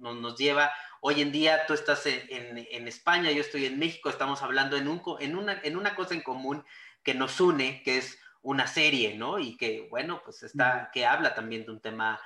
[0.01, 0.71] nos lleva.
[0.99, 5.01] Hoy en día tú estás en, España, yo estoy en México, estamos hablando en, un,
[5.19, 6.65] en, una, en una cosa en común
[7.01, 9.39] que nos une, que es una serie, ¿no?
[9.39, 12.19] Y que, bueno, pues está, que habla también de un tema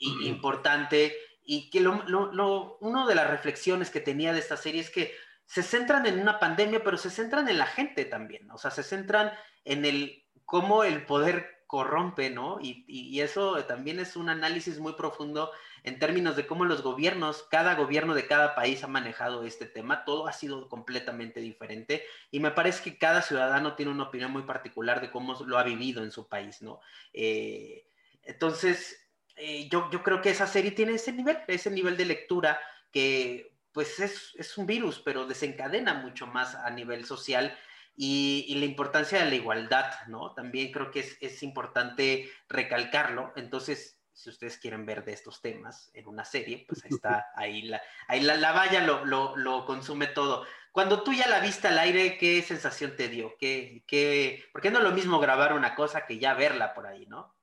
[0.00, 4.90] importante y que lo, lo, una de las reflexiones que tenía de esta serie es
[4.90, 5.14] que
[5.46, 8.82] se centran en una pandemia, pero se centran en la gente también, o sea, se
[8.82, 9.32] centran
[9.64, 12.58] en el cómo el poder corrompe, ¿no?
[12.60, 15.50] Y, eso también es un análisis muy profundo
[15.82, 20.04] en términos de cómo los gobiernos, cada gobierno de cada país ha manejado este tema,
[20.04, 24.42] todo ha sido completamente diferente y me parece que cada ciudadano tiene una opinión muy
[24.42, 26.80] particular de cómo lo ha vivido en su país, ¿no?
[27.12, 27.86] Eh,
[28.22, 32.60] entonces, eh, yo, yo creo que esa serie tiene ese nivel, ese nivel de lectura
[32.92, 37.58] que pues es, es un virus, pero desencadena mucho más a nivel social
[37.96, 40.32] y, la importancia de la igualdad, ¿no?
[40.32, 43.32] También creo que es, es, importante recalcarlo.
[43.36, 47.62] Entonces, si ustedes quieren ver de estos temas en una serie, pues ahí está, ahí
[47.62, 50.46] la, ahí la, la valla lo, lo, lo, consume todo.
[50.70, 53.34] Cuando tú ya la viste al aire, ¿qué sensación te dio?
[53.38, 56.86] ¿Qué, qué, ¿Por qué no es lo mismo grabar una cosa que ya verla por
[56.86, 57.34] ahí, no?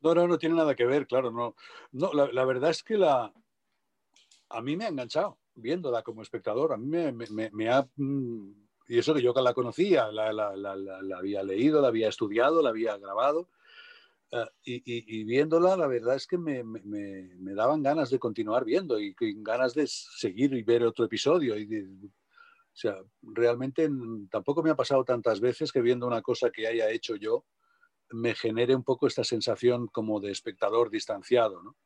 [0.00, 1.56] No, no, no tiene nada que ver, claro, no.
[1.92, 3.32] No, la, la verdad es que la,
[4.50, 6.72] a mí me ha enganchado viéndola como espectador.
[6.72, 8.52] A mí me, ha mm,
[8.88, 10.28] y eso que yo la conocía, la,
[11.16, 13.50] había leído, la había estudiado, la había grabado.
[14.30, 16.62] Uh, y, viéndola, la verdad es que me,
[17.54, 21.58] daban ganas de continuar viendo y, ganas de seguir y ver otro episodio.
[21.58, 23.90] Y o sea, realmente
[24.30, 27.44] tampoco me ha pasado tantas veces que viendo una cosa que haya hecho yo
[28.10, 31.62] me genere un poco esta sensación como de espectador distanciado.
[31.62, 31.76] ¿no?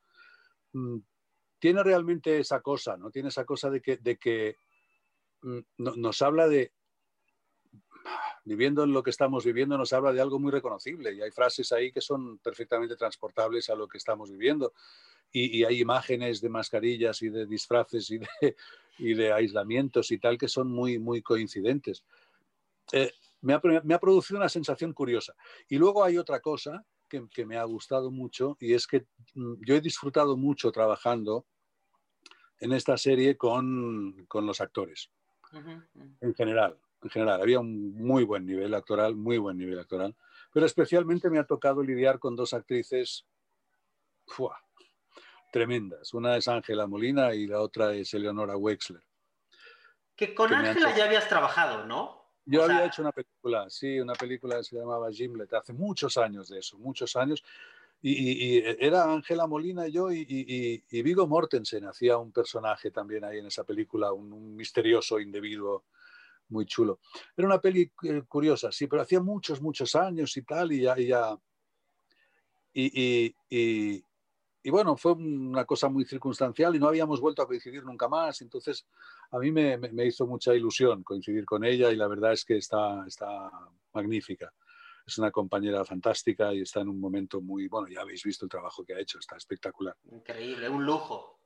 [1.63, 3.13] Tiene realmente esa cosa, ¿no?
[3.13, 4.57] Tiene esa cosa de que,
[5.43, 6.73] mm, no, nos habla de,
[8.43, 11.71] viviendo en lo que estamos viviendo nos habla de algo muy reconocible y hay frases
[11.71, 14.73] ahí que son perfectamente transportables a lo que estamos viviendo.
[15.31, 18.11] Y, hay imágenes de mascarillas y de disfraces
[18.99, 22.03] y de, aislamientos y tal que son muy, muy coincidentes.
[22.91, 25.37] Eh, me, ha, producido una sensación curiosa.
[25.69, 29.63] Y luego hay otra cosa que, que me ha gustado mucho y es que mm,
[29.65, 31.47] yo he disfrutado mucho trabajando
[32.63, 35.11] en esta serie con, con los actores,
[35.53, 36.17] uh -huh.
[36.21, 37.41] en general en general.
[37.41, 40.15] Había un muy buen nivel actoral, muy buen nivel actoral,
[40.53, 43.27] pero especialmente me ha tocado lidiar con dos actrices
[44.27, 44.59] ¡fua!
[45.53, 46.15] tremendas.
[46.15, 49.03] Una es Ángela Molina y la otra es Eleonora Wexler.
[50.17, 52.23] Que con Ángela ya habías trabajado, ¿no?
[52.45, 52.87] Yo o había sea...
[52.87, 56.79] hecho una película, sí, una película que se llamaba Gimlet, hace muchos años de eso,
[56.79, 57.45] muchos años.
[58.05, 60.27] Y, y era Ángela Molina y yo y,
[60.91, 65.85] y, Vigo Mortensen hacía un personaje también ahí en esa película, un, misterioso individuo
[66.49, 66.99] muy chulo.
[67.37, 71.39] Era una peli eh, curiosa, sí, pero hacía muchos, muchos años y tal, y ya...
[72.75, 78.41] Y, bueno, fue una cosa muy circunstancial y no habíamos vuelto a coincidir nunca más,
[78.43, 78.87] entonces
[79.31, 82.57] a mí me, me hizo mucha ilusión coincidir con ella y la verdad es que
[82.57, 83.51] está, está
[83.93, 84.53] magnífica.
[85.07, 88.51] Es una compañera fantástica y está en un momento muy, bueno, ya habéis visto el
[88.51, 89.97] trabajo que ha hecho, está espectacular.
[90.11, 91.39] Increíble, un lujo.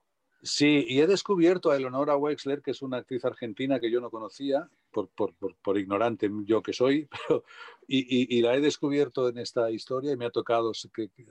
[0.43, 4.11] Sí, y he descubierto a Eleonora Wexler, que es una actriz argentina que yo no
[4.11, 7.43] conocía, por, por, por, por ignorante yo que soy, pero,
[7.87, 11.25] y, y, y, la he descubierto en esta historia y me ha tocado que, que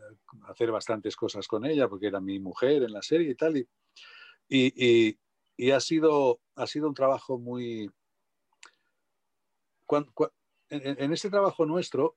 [0.49, 3.67] hacer bastantes cosas con ella, porque era mi mujer en la serie y tal, y,
[4.49, 5.19] y,
[5.57, 7.91] y ha, sido, ha sido un trabajo muy...
[9.87, 10.35] Cuando, cuando,
[10.71, 12.17] en, este trabajo nuestro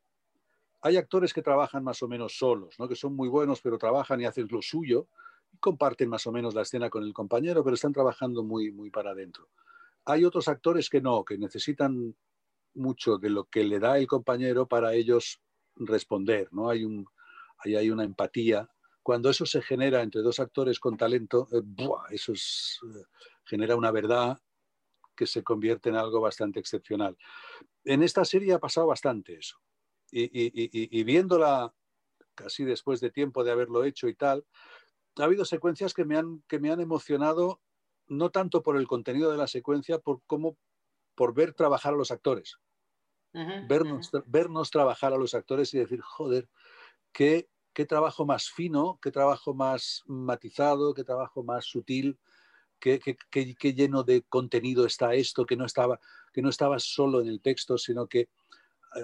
[0.81, 2.87] hay actores que trabajan más o menos solos, ¿no?
[2.87, 5.07] que son muy buenos, pero trabajan y hacen lo suyo,
[5.59, 9.11] comparten más o menos la escena con el compañero, pero están trabajando muy, muy para
[9.11, 9.49] adentro.
[10.05, 12.15] Hay otros actores que no, que necesitan
[12.75, 15.41] mucho de lo que le da el compañero para ellos
[15.75, 16.69] responder, ¿no?
[16.69, 17.05] Hay, un,
[17.57, 18.69] hay, una empatía.
[19.03, 21.61] Cuando eso se genera entre dos actores con talento, eh,
[22.11, 23.03] eso es, eh,
[23.43, 24.39] genera una verdad
[25.19, 27.17] que se convierte en algo bastante excepcional.
[27.83, 29.57] En esta serie ha pasado bastante eso.
[30.11, 31.73] Y, y, y, y viéndola
[32.33, 34.45] casi después de tiempo de haberlo hecho y tal,
[35.17, 37.59] ha habido secuencias que me han, que me han emocionado,
[38.07, 40.57] no tanto por el contenido de la secuencia, por como
[41.15, 42.55] por ver trabajar a los actores.
[43.33, 44.23] Uh -huh, vernos, uh -huh.
[44.25, 46.47] vernos trabajar a los actores y decir, joder,
[47.11, 52.17] qué, qué trabajo más fino, qué trabajo más matizado, qué trabajo más sutil,
[52.79, 55.99] qué, lleno de contenido está esto, que no, estaba,
[56.33, 58.29] que no estaba solo en el texto, sino que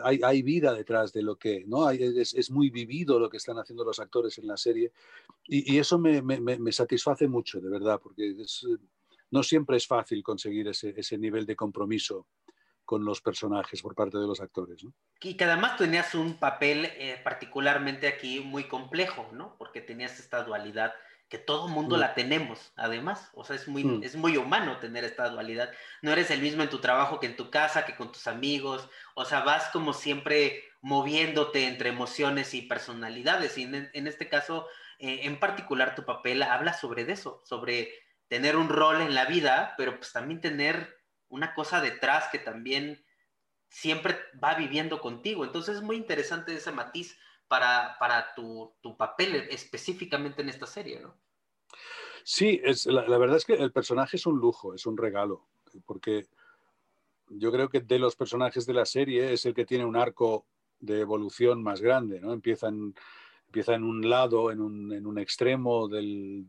[0.04, 1.86] hay, hay, vida detrás de lo que, ¿no?
[1.86, 4.92] Hay, es, es, muy vivido lo que están haciendo los actores en la serie
[5.48, 8.66] y, eso me, me, me, satisface mucho, de verdad, porque es,
[9.30, 12.28] no siempre es fácil conseguir ese, ese, nivel de compromiso
[12.86, 14.86] con los personajes por parte de los actores.
[15.22, 19.56] Y que además tenías un papel eh, particularmente aquí muy complejo, ¿no?
[19.58, 20.94] Porque tenías esta dualidad
[21.36, 23.30] que todo mundo la tenemos, además.
[23.34, 24.04] O sea, es muy, mm.
[24.04, 25.70] es muy humano tener esta dualidad.
[26.02, 28.88] No eres el mismo en tu trabajo que en tu casa, que con tus amigos.
[29.16, 33.58] O sea, vas como siempre moviéndote entre emociones y personalidades.
[33.58, 34.66] Y en, en este caso,
[34.98, 37.92] eh, en particular, tu papel habla sobre eso, sobre
[38.30, 43.04] tener un rol en la vida, pero pues también tener una cosa detrás que también
[43.68, 45.44] siempre va viviendo contigo.
[45.44, 47.18] Entonces es muy interesante ese matiz
[47.50, 51.25] para, para tu, tu, papel específicamente en esta serie, ¿no?
[52.24, 55.46] Sí, es, la, verdad es que el personaje es un lujo, es un regalo,
[55.86, 56.28] porque
[57.30, 60.46] yo creo que de los personajes de la serie es el que tiene un arco
[60.80, 62.34] de evolución más grande, ¿no?
[62.34, 62.96] Empieza en,
[63.48, 66.48] empieza en un lado, en un, en un extremo del,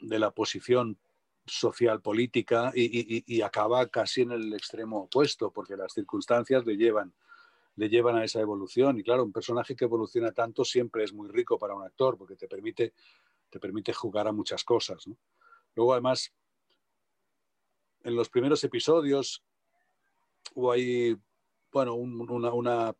[0.00, 0.98] de la posición
[1.44, 6.76] social política y, y, y, acaba casi en el extremo opuesto, porque las circunstancias le
[6.76, 7.12] llevan,
[7.76, 8.98] le llevan a esa evolución.
[8.98, 12.36] Y claro, un personaje que evoluciona tanto siempre es muy rico para un actor, porque
[12.36, 12.92] te permite
[13.52, 15.04] te permite jugar a muchas cosas.
[15.74, 16.32] Luego, además,
[18.02, 19.44] en los primeros episodios
[20.54, 21.14] hubo ahí,
[21.70, 22.96] bueno, un, una, una,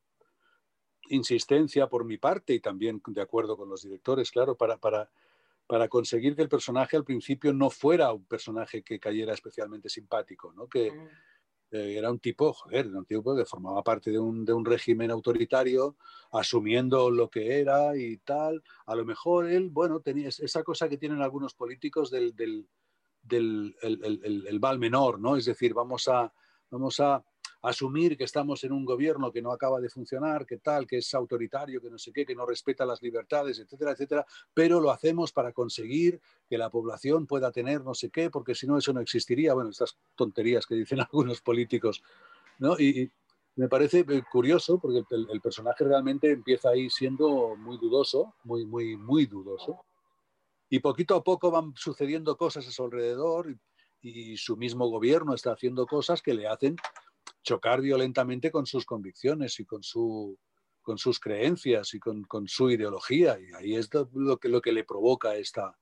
[1.08, 5.10] insistencia por mi parte y también de acuerdo con los directores, claro, para, para,
[5.66, 10.52] para conseguir que el personaje al principio no fuera un personaje que cayera especialmente simpático,
[10.52, 10.68] ¿no?
[10.68, 11.08] que, mm
[11.72, 15.10] eh, era un tipo, joder, un tipo que formaba parte de un, de un, régimen
[15.10, 15.96] autoritario,
[16.30, 18.62] asumiendo lo que era y tal.
[18.86, 22.68] A lo mejor él, bueno, tenía esa cosa que tienen algunos políticos del, del,
[23.22, 25.36] del el, el, el, menor, ¿no?
[25.36, 26.32] Es decir, vamos a,
[26.70, 27.24] vamos a
[27.62, 31.14] asumir que estamos en un gobierno que no acaba de funcionar, que tal, que es
[31.14, 35.32] autoritario, que no sé qué, que no respeta las libertades, etcétera, etcétera, pero lo hacemos
[35.32, 39.00] para conseguir que la población pueda tener no sé qué, porque si no eso no
[39.00, 39.54] existiría.
[39.54, 42.02] Bueno, estas tonterías que dicen algunos políticos,
[42.58, 42.74] ¿no?
[42.78, 43.12] Y, y
[43.56, 48.96] me parece curioso porque el, el, personaje realmente empieza ahí siendo muy dudoso, muy, muy,
[48.96, 49.84] muy dudoso.
[50.68, 53.50] Y poquito a poco van sucediendo cosas a su alrededor
[54.00, 56.76] y, y su mismo gobierno está haciendo cosas que le hacen
[57.42, 60.38] chocar violentamente con sus convicciones y con, su,
[60.80, 63.38] con sus creencias y con, con, su ideología.
[63.40, 65.76] Y ahí es lo que, lo que le provoca esta,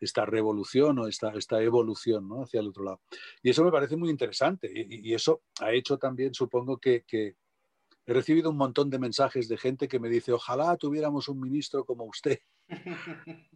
[0.00, 2.42] esta revolución o esta, esta evolución ¿no?
[2.42, 3.00] hacia el otro lado.
[3.42, 4.70] Y eso me parece muy interesante.
[4.72, 7.36] Y, y eso ha hecho también, supongo, que, que,
[8.06, 11.84] he recibido un montón de mensajes de gente que me dice, ojalá tuviéramos un ministro
[11.84, 12.38] como usted.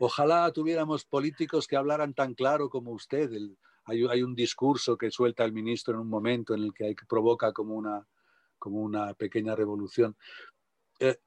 [0.00, 3.32] Ojalá tuviéramos políticos que hablaran tan claro como usted.
[3.32, 6.86] El, hay, hay, un discurso que suelta el ministro en un momento en el que,
[6.86, 8.06] hay, que provoca como una,
[8.58, 10.16] como una pequeña revolución.
[11.00, 11.18] Eh,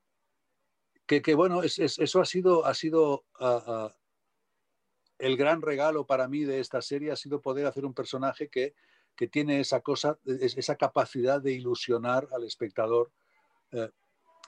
[1.06, 3.90] que, que, bueno, es, es, eso ha sido, ha sido uh, uh,
[5.20, 8.74] el gran regalo para mí de esta serie, ha sido poder hacer un personaje que,
[9.16, 13.12] que tiene esa cosa, esa capacidad de ilusionar al espectador.
[13.72, 13.88] Uh,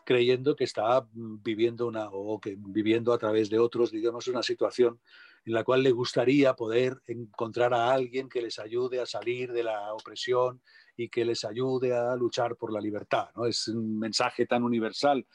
[0.10, 5.00] creyendo que está viviendo una o que viviendo a través de otros, digamos, una situación
[5.46, 9.64] en la cual le gustaría poder encontrar a alguien que les ayude a salir de
[9.64, 10.62] la opresión
[10.96, 13.30] y que les ayude a luchar por la libertad.
[13.36, 13.46] ¿no?
[13.46, 15.26] Es un mensaje tan universal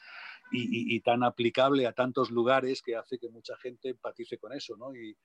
[0.51, 4.53] y, y, y tan aplicable a tantos lugares que hace que mucha gente empatice con
[4.53, 4.77] eso.
[4.77, 4.95] ¿no?
[4.95, 5.17] Y,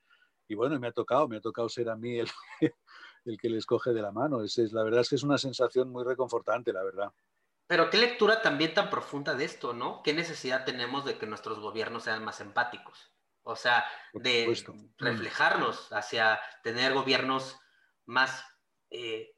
[0.47, 2.27] y, bueno, me ha tocado, me ha tocado ser a mí el,
[3.25, 4.43] el que les coge de la mano.
[4.43, 7.11] Es, es, la verdad es que es una sensación muy reconfortante, la verdad.
[7.67, 10.01] Pero qué lectura también tan profunda de esto, ¿no?
[10.03, 13.13] ¿Qué necesidad tenemos de que nuestros gobiernos sean más empáticos?
[13.43, 14.53] O sea, de
[14.97, 17.59] reflejarnos hacia tener gobiernos
[18.05, 18.45] más
[18.89, 19.35] eh,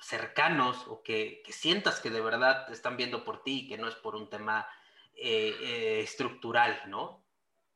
[0.00, 3.78] cercanos o que, que, sientas que de verdad te están viendo por ti y que
[3.78, 4.66] no es por un tema
[5.14, 7.24] eh, eh, estructural, ¿no?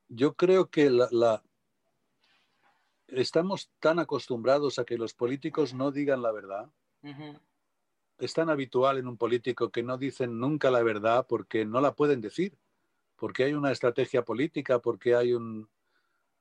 [0.08, 1.42] Yo creo que la, la,
[3.08, 6.70] estamos tan acostumbrados a que los políticos no digan la verdad.
[7.02, 7.40] Uh -huh
[8.18, 11.94] es tan habitual en un político que no dicen nunca la verdad porque no la
[11.94, 12.56] pueden decir,
[13.16, 15.68] porque hay una estrategia política, porque hay un,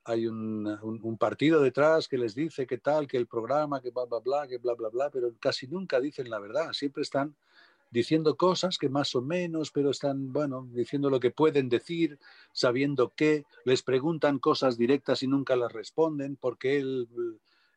[0.04, 4.06] hay un, un, partido detrás que les dice que tal, que el programa, que bla,
[4.06, 7.36] bla, bla, que bla, bla, bla, pero casi nunca dicen la verdad, siempre están
[7.90, 12.20] diciendo cosas que más o menos, pero están, bueno, diciendo lo que pueden decir,
[12.52, 17.08] sabiendo que les preguntan cosas directas y nunca las responden porque el,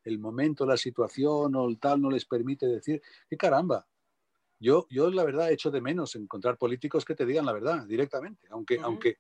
[0.04, 3.86] el momento, la situación o el tal no les permite decir, qué caramba.
[4.60, 8.48] Yo, yo la verdad echo de menos encontrar políticos que te digan la verdad directamente,
[8.50, 8.84] aunque, uh -huh.
[8.84, 9.16] aunque,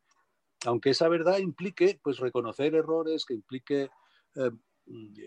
[0.66, 3.90] aunque esa verdad implique pues reconocer errores, que implique
[4.34, 4.50] eh,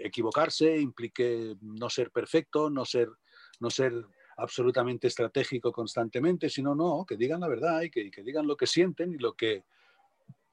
[0.03, 3.09] equivocarse, implique no ser perfecto, no ser,
[3.59, 3.93] no ser
[4.37, 8.57] absolutamente estratégico constantemente, sino no, que digan la verdad y que, y que digan lo
[8.57, 9.63] que sienten y lo que,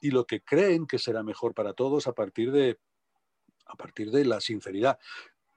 [0.01, 2.79] y lo que creen que será mejor para todos a partir de,
[3.67, 4.99] a partir de la sinceridad.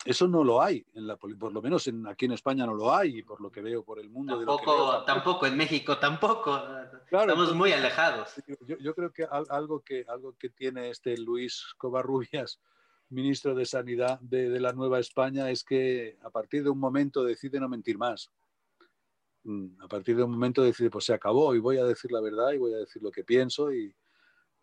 [0.04, 2.94] Eso no lo hay, en la, por lo menos en, aquí en España no lo
[2.94, 4.36] hay, y por lo que veo por el mundo.
[4.38, 6.60] Tampoco, de lo que veo, tampoco en México, tampoco.
[7.08, 8.34] Claro, Estamos muy alejados.
[8.68, 12.60] Yo, yo, creo que algo, que algo que tiene este Luis Covarrubias,
[13.10, 17.24] ministro de Sanidad de, de la Nueva España, es que a partir de un momento
[17.24, 18.32] decide no mentir más.
[19.44, 22.22] Mm, A partir de un momento decide, pues se acabó y voy a decir la
[22.22, 23.94] verdad y voy a decir lo que pienso y,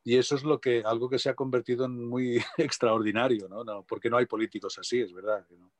[0.08, 3.62] y eso es lo que, algo que se ha convertido en muy extraordinario, ¿no?
[3.62, 5.46] no porque no hay políticos así, es verdad.
[5.50, 5.70] ¿no?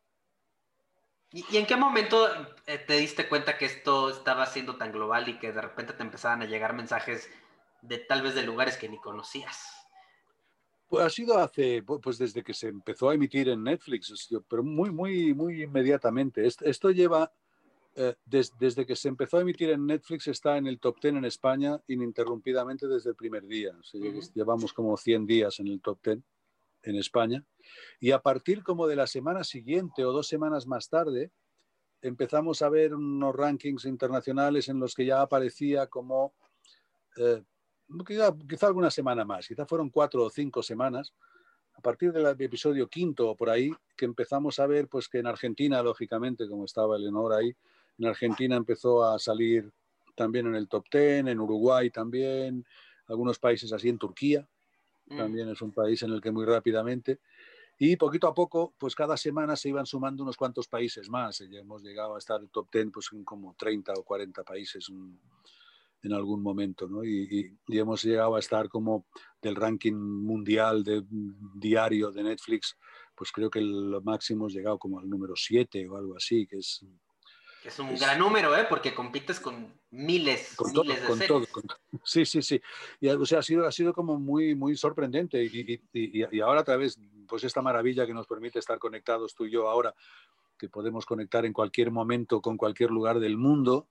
[1.33, 2.29] ¿Y, en qué momento
[2.67, 6.03] eh, te diste cuenta que esto estaba siendo tan global y que de repente te
[6.03, 7.31] empezaban a llegar mensajes
[7.81, 9.89] de tal vez de lugares que ni conocías?
[10.89, 14.91] Pues ha sido hace, pues desde que se empezó a emitir en Netflix, pero muy,
[14.91, 16.47] muy, muy inmediatamente.
[16.47, 17.33] Esto lleva,
[18.01, 21.25] eh, desde que se empezó a emitir en Netflix, está en el top 10 en
[21.25, 23.77] España ininterrumpidamente desde el primer día.
[24.35, 26.21] Llevamos como 100 días en el top 10
[26.85, 27.45] en España.
[27.99, 31.33] Y a partir como de la semana siguiente o dos semanas más tarde,
[32.01, 36.35] empezamos a ver unos rankings internacionales en los que ya aparecía como,
[37.17, 37.43] eh,
[38.07, 41.15] quizá, quizá, alguna semana más, quizá fueron cuatro o cinco semanas,
[41.75, 45.27] a partir del episodio quinto o por ahí, que empezamos a ver pues que en
[45.27, 47.57] Argentina, lógicamente, como estaba Eleonor ahí,
[47.99, 49.71] en Argentina empezó a salir
[50.15, 52.65] también en el top ten, en Uruguay también,
[53.07, 54.49] algunos países así, en Turquía,
[55.09, 55.17] Mm.
[55.17, 57.21] también es un país en el que muy rápidamente.
[57.79, 61.39] Y poquito a poco, pues cada semana se iban sumando unos cuantos países más.
[61.51, 64.89] Ya hemos llegado a estar en top 10 pues, en como 30 o 40 países
[66.03, 66.89] en algún momento.
[66.89, 67.05] ¿no?
[67.05, 69.07] Y, y, hemos llegado a estar como
[69.41, 71.05] del ranking mundial de
[71.55, 72.77] diario de Netflix,
[73.15, 76.59] pues creo que el máximo hemos llegado como al número 7 o algo así, que
[76.59, 76.85] es
[77.65, 78.67] es un gran número, ¿eh?
[78.69, 81.65] Porque compites con miles, con miles todo, de con todo,
[82.05, 82.61] Sí, sí, sí.
[83.01, 85.43] Y, o sea, ha sido, ha sido como muy, muy sorprendente.
[85.43, 89.47] Y, y, y, ahora a través, pues esta maravilla que nos permite estar conectados tú
[89.47, 89.95] y yo ahora,
[90.59, 93.89] que podemos conectar en cualquier momento con cualquier lugar del mundo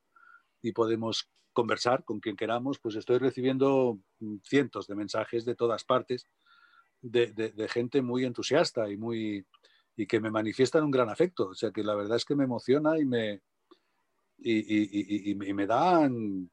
[0.61, 3.99] y podemos conversar con quien queramos, pues estoy recibiendo
[4.43, 6.27] cientos de mensajes de todas partes
[7.01, 9.45] de, de, de gente muy entusiasta y muy
[9.97, 11.47] y que me manifiestan un gran afecto.
[11.49, 13.41] O sea que la verdad es que me emociona y me,
[14.37, 16.49] y, me dan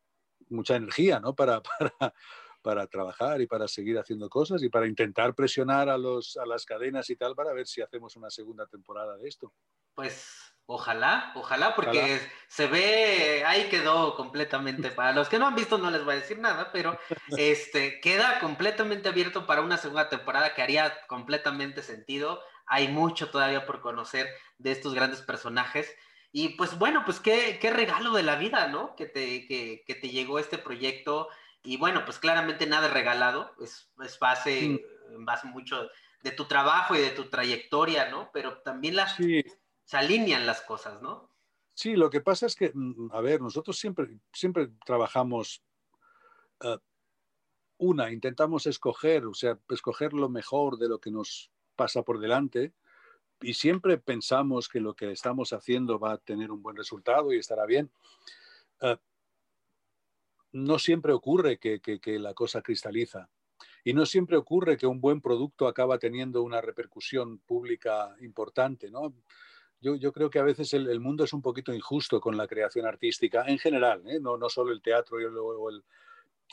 [0.49, 1.35] mucha energía ¿no?
[1.35, 2.14] para, para,
[2.62, 6.64] para, trabajar y para seguir haciendo cosas y para intentar presionar a, los, a las
[6.64, 9.53] cadenas y tal para ver si hacemos una segunda temporada de esto.
[9.95, 15.78] Pues ojalá, ojalá, porque se ve, ahí quedó completamente, para los que no han visto
[15.78, 16.99] no les voy a decir nada, pero
[17.39, 22.41] este, queda completamente abierto para una segunda temporada que haría completamente sentido.
[22.66, 24.28] Hay mucho todavía por conocer
[24.59, 25.95] de estos grandes personajes.
[26.37, 28.97] Y pues bueno, pues qué, qué regalo de la vida, ¿no?
[28.97, 31.28] Que te, que, que te llegó este proyecto.
[31.62, 34.80] Y bueno, pues claramente nada regalado, es, es base,
[35.16, 35.24] mm.
[35.24, 35.89] base mucho
[36.24, 38.30] de tu trabajo y de tu trayectoria, ¿no?
[38.32, 41.30] Pero también las, se alinean las cosas, ¿no?
[41.72, 45.62] Sí, lo que pasa es que, mm, a ver, nosotros siempre, siempre trabajamos,
[46.64, 46.78] uh,
[47.78, 52.72] una, intentamos escoger, o sea, escoger lo mejor de lo que nos pasa por delante
[53.41, 57.39] y siempre pensamos que lo que estamos haciendo va a tener un buen resultado y
[57.39, 57.91] estará bien.
[58.80, 58.97] Uh,
[60.53, 63.28] no siempre ocurre que, la cosa cristaliza
[63.82, 68.91] y no siempre ocurre que un buen producto acaba teniendo una repercusión pública importante.
[68.91, 69.14] ¿no?
[69.80, 73.45] Yo, creo que a veces el, mundo es un poquito injusto con la creación artística
[73.47, 74.20] en general, ¿eh?
[74.20, 75.18] no, solo el teatro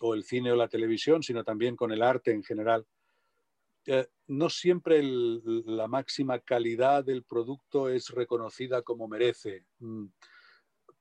[0.01, 2.85] o el cine o la televisión, sino también con el arte en general.
[3.85, 9.65] Eh, no siempre la máxima calidad del producto es reconocida como merece.
[9.79, 10.07] Mm.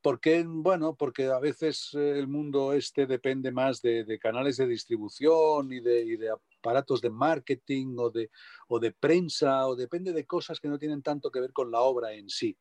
[0.02, 0.44] ¿Por qué?
[0.46, 5.80] Bueno, porque a veces eh, el mundo este depende más de, canales de distribución y
[5.80, 8.30] de, aparatos de marketing o de,
[8.68, 11.80] o de prensa, o depende de cosas que no tienen tanto que ver con la
[11.80, 12.56] obra en sí.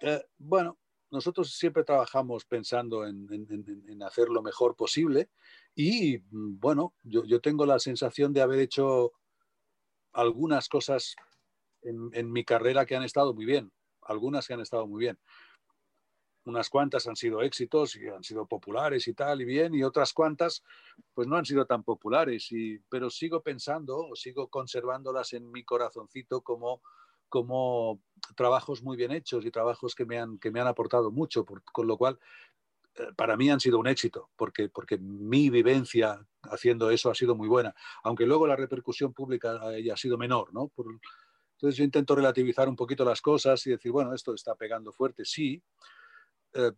[0.00, 0.78] Eh, bueno,
[1.10, 5.30] nosotros siempre trabajamos pensando en, hacer lo mejor posible
[5.74, 9.12] y mm, bueno, yo, tengo la sensación de haber hecho
[10.12, 11.14] algunas cosas
[11.82, 15.18] en, mi carrera que han estado muy bien, algunas que han estado muy bien.
[16.44, 20.12] Unas cuantas han sido éxitos y han sido populares y tal y bien, y otras
[20.12, 20.62] cuantas
[21.12, 26.40] pues no han sido tan populares, y, pero sigo pensando sigo conservándolas en mi corazoncito
[26.40, 26.80] como
[27.28, 28.00] como
[28.36, 31.86] trabajos muy bien hechos y trabajos que me han, que me han aportado mucho, con
[31.86, 32.18] lo cual
[32.98, 37.34] eh, para mí han sido un éxito, porque, porque mi vivencia haciendo eso ha sido
[37.34, 40.70] muy buena, aunque luego la repercusión pública haya sido menor, ¿no?
[41.52, 45.24] entonces yo intento relativizar un poquito las cosas y decir, bueno, esto está pegando fuerte,
[45.24, 45.60] sí.
[46.54, 46.70] Eh,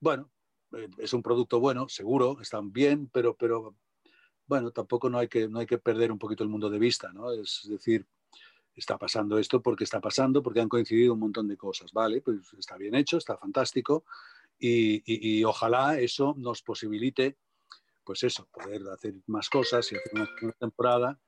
[0.00, 0.30] bueno,
[0.76, 3.74] eh, es un producto bueno, seguro, están bien, pero, pero
[4.46, 7.12] bueno, tampoco no hay, que, no hay que perder un poquito el mundo de vista,
[7.12, 7.32] ¿no?
[7.32, 8.06] Es decir,
[8.78, 12.20] está pasando esto porque está pasando, porque han coincidido un montón de cosas, ¿vale?
[12.20, 14.04] Pues está bien hecho, está fantástico
[14.58, 17.36] y, ojalá eso nos posibilite,
[18.04, 21.18] pues eso, poder hacer más cosas y hacer una, temporada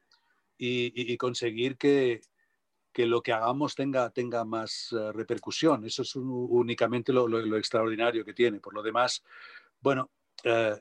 [0.57, 2.21] y, conseguir que,
[2.93, 5.85] que, lo que hagamos tenga, tenga más eh, repercusión.
[5.85, 8.61] Eso es únicamente lo, lo, extraordinario que tiene.
[8.61, 9.23] Por lo demás,
[9.81, 10.11] bueno,
[10.45, 10.77] eh,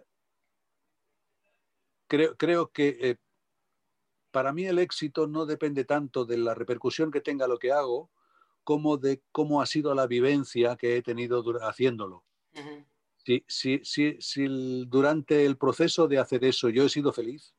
[2.08, 3.16] creo, creo que eh,
[4.32, 8.10] para mí el éxito no depende tanto de la repercusión que tenga lo que hago,
[8.64, 12.24] como de cómo ha sido la vivencia que he tenido haciéndolo.
[13.26, 17.56] si, si, si, durante el proceso de hacer eso yo he sido feliz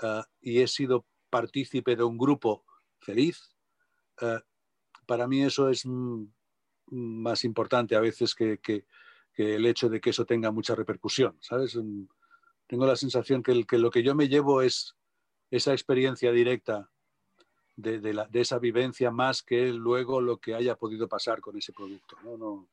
[0.00, 2.64] ah, y he sido partícipe de un grupo
[3.00, 3.54] feliz,
[4.20, 4.42] ah,
[5.06, 5.84] para mí eso es
[6.86, 8.84] más importante a veces que, que,
[9.36, 11.78] el hecho de que eso tenga mucha repercusión, ¿sabes?
[12.66, 14.94] Tengo la sensación que, que lo que yo me llevo es
[15.52, 16.90] esa experiencia directa
[17.76, 21.74] de, la, de, esa vivencia más que luego lo que haya podido pasar con ese
[21.74, 22.16] producto.
[22.22, 22.38] ¿no?
[22.38, 22.68] No.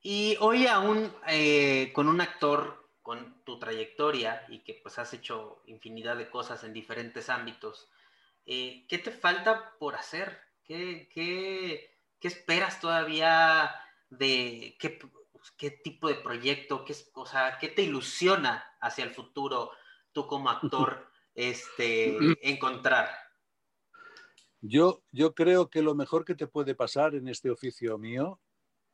[0.00, 5.62] Y hoy aún eh, con un actor con tu trayectoria y que pues has hecho
[5.66, 7.90] infinidad de cosas en diferentes ámbitos,
[8.46, 10.40] eh, ¿qué te falta por hacer?
[10.64, 13.74] ¿Qué, qué, qué esperas todavía
[14.08, 14.98] de qué,
[15.58, 16.82] qué, tipo de proyecto?
[16.84, 19.72] Qué, o sea, ¿Qué te ilusiona hacia el futuro
[20.12, 23.08] tú como actor este, encontrar?
[24.60, 28.40] Yo, yo creo que lo mejor que te puede pasar en este oficio mío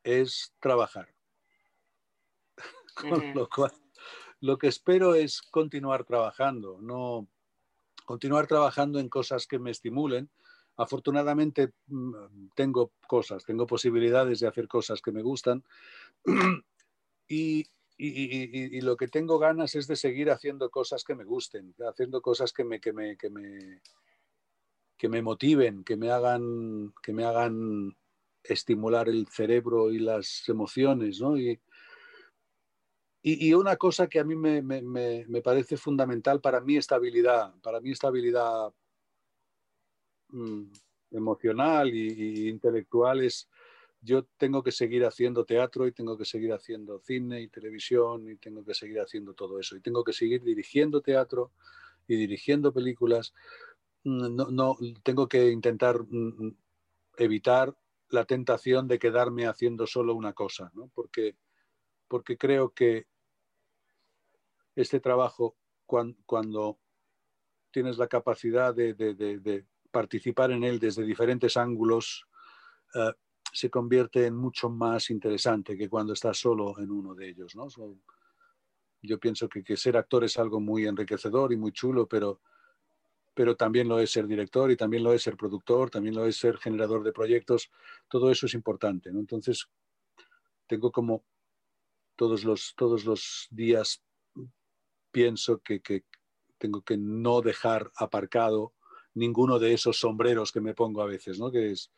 [0.03, 1.15] es trabajar.
[2.95, 3.73] Con lo cual,
[4.41, 7.29] lo que espero es continuar trabajando, no
[8.05, 10.31] continuar trabajando en cosas que me estimulen.
[10.77, 15.65] Afortunadamente mm, tengo cosas, tengo posibilidades de hacer cosas que me gustan
[17.29, 17.65] y,
[18.05, 22.53] y, lo que tengo ganas es de seguir haciendo cosas que me gusten, haciendo cosas
[22.53, 23.81] que me, que me, que me,
[24.97, 27.97] que me motiven, que me hagan, que me hagan
[28.43, 31.39] estimular el cerebro y las emociones, ¿no?
[31.39, 31.61] Y,
[33.23, 37.81] y, una cosa que a mí me, me, me, parece fundamental para mi estabilidad, para
[37.81, 38.75] mi estabilidad
[40.31, 40.65] mm,
[41.13, 43.49] emocional e intelectual es,
[44.03, 48.37] yo tengo que seguir haciendo teatro y tengo que seguir haciendo cine y televisión y
[48.37, 51.53] tengo que seguir haciendo todo eso y tengo que seguir dirigiendo teatro
[52.09, 53.33] y dirigiendo películas
[54.05, 56.57] no, no, tengo que intentar mm, mm,
[57.19, 57.77] evitar
[58.09, 60.91] la tentación de quedarme haciendo solo una cosa, ¿no?
[60.95, 61.37] porque,
[62.09, 63.07] porque creo que
[64.75, 66.79] este trabajo, cuando,
[67.71, 72.27] tienes la capacidad de, participar en él desde diferentes ángulos,
[72.95, 73.13] eh,
[73.53, 77.55] se convierte en mucho más interesante que cuando estás solo en uno de ellos.
[77.55, 77.69] ¿no?
[79.03, 82.41] yo pienso que, que ser actor es algo muy enriquecedor y muy chulo, pero
[83.35, 86.37] pero también lo es ser director y también lo es ser productor, también lo es
[86.37, 87.71] ser generador de proyectos.
[88.09, 89.11] Todo eso es importante.
[89.11, 89.21] ¿no?
[89.21, 89.69] Entonces,
[90.67, 91.25] tengo como
[92.17, 94.03] todos los, todos los días
[95.11, 96.05] pienso que, que
[96.59, 98.75] tengo que no dejar aparcado
[99.15, 101.51] ninguno de esos sombreros que me pongo a veces, ¿no?
[101.51, 101.91] Que es...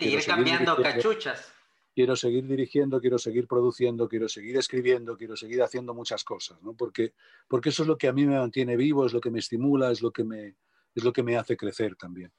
[0.00, 1.52] Ir cambiando cachuchas
[1.98, 6.72] quiero seguir dirigiendo, quiero seguir produciendo, quiero seguir escribiendo, quiero seguir haciendo muchas cosas, ¿no?
[6.76, 7.12] porque,
[7.48, 9.90] porque eso es lo que a mí me mantiene vivo, es lo que me estimula,
[9.90, 10.54] es lo que me,
[10.94, 12.32] es lo que me hace crecer también.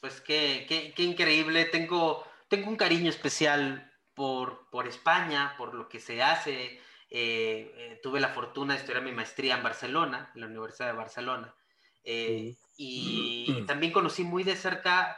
[0.00, 5.86] Pues qué, qué, qué increíble, tengo, tengo un cariño especial por, por España, por lo
[5.86, 6.80] que se hace.
[7.10, 10.96] Eh, eh, tuve la fortuna de estudiar mi maestría en Barcelona, en la Universidad de
[10.96, 11.54] Barcelona,
[12.04, 15.14] eh, y, y, también conocí muy de cerca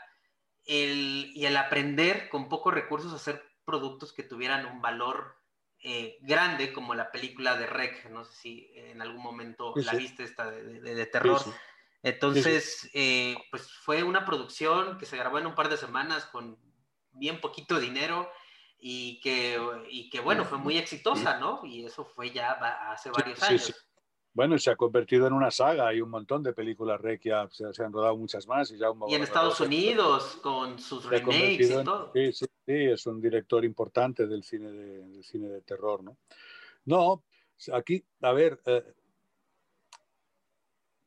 [0.70, 5.36] el, y el aprender con pocos recursos a hacer productos que tuvieran un valor
[5.82, 10.22] eh, grande, como la película de Rec, no sé si en algún momento la viste,
[10.22, 11.40] esta de, terror.
[12.04, 16.56] Entonces, eh, pues fue una producción que se grabó en un par de semanas con
[17.12, 18.30] bien poquito dinero
[18.78, 19.60] y que,
[19.90, 21.62] y que bueno, fue muy exitosa, ¿no?
[21.64, 22.52] Y eso fue ya
[22.92, 23.74] hace varios años.
[24.33, 27.83] Bueno, se ha convertido en una saga, hay un montón de películas Requia, se, se
[27.83, 28.70] han rodado muchas más.
[28.70, 32.12] Y, ya y en Estados Unidos, con sus remakes y todo.
[32.14, 36.16] sí, sí, sí, es un director importante del cine de, del cine de terror, ¿no?
[36.85, 37.24] No,
[37.72, 38.85] aquí, a ver, eh,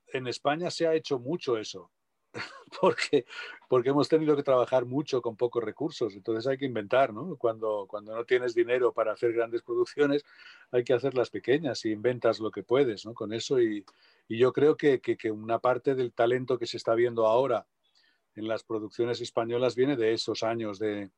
[0.08, 1.93] en España se ha hecho mucho eso.
[2.82, 3.26] porque,
[3.68, 7.36] porque hemos tenido que trabajar mucho con pocos recursos, entonces hay que inventar, ¿no?
[7.38, 10.24] Cuando, cuando no tienes dinero para hacer grandes producciones,
[10.72, 13.14] hay que hacerlas pequeñas y inventas lo que puedes, ¿no?
[13.14, 13.86] Con eso y,
[14.28, 17.68] y yo creo que, que, que, una parte del talento que se está viendo ahora
[18.36, 21.12] en las producciones españolas viene de esos años de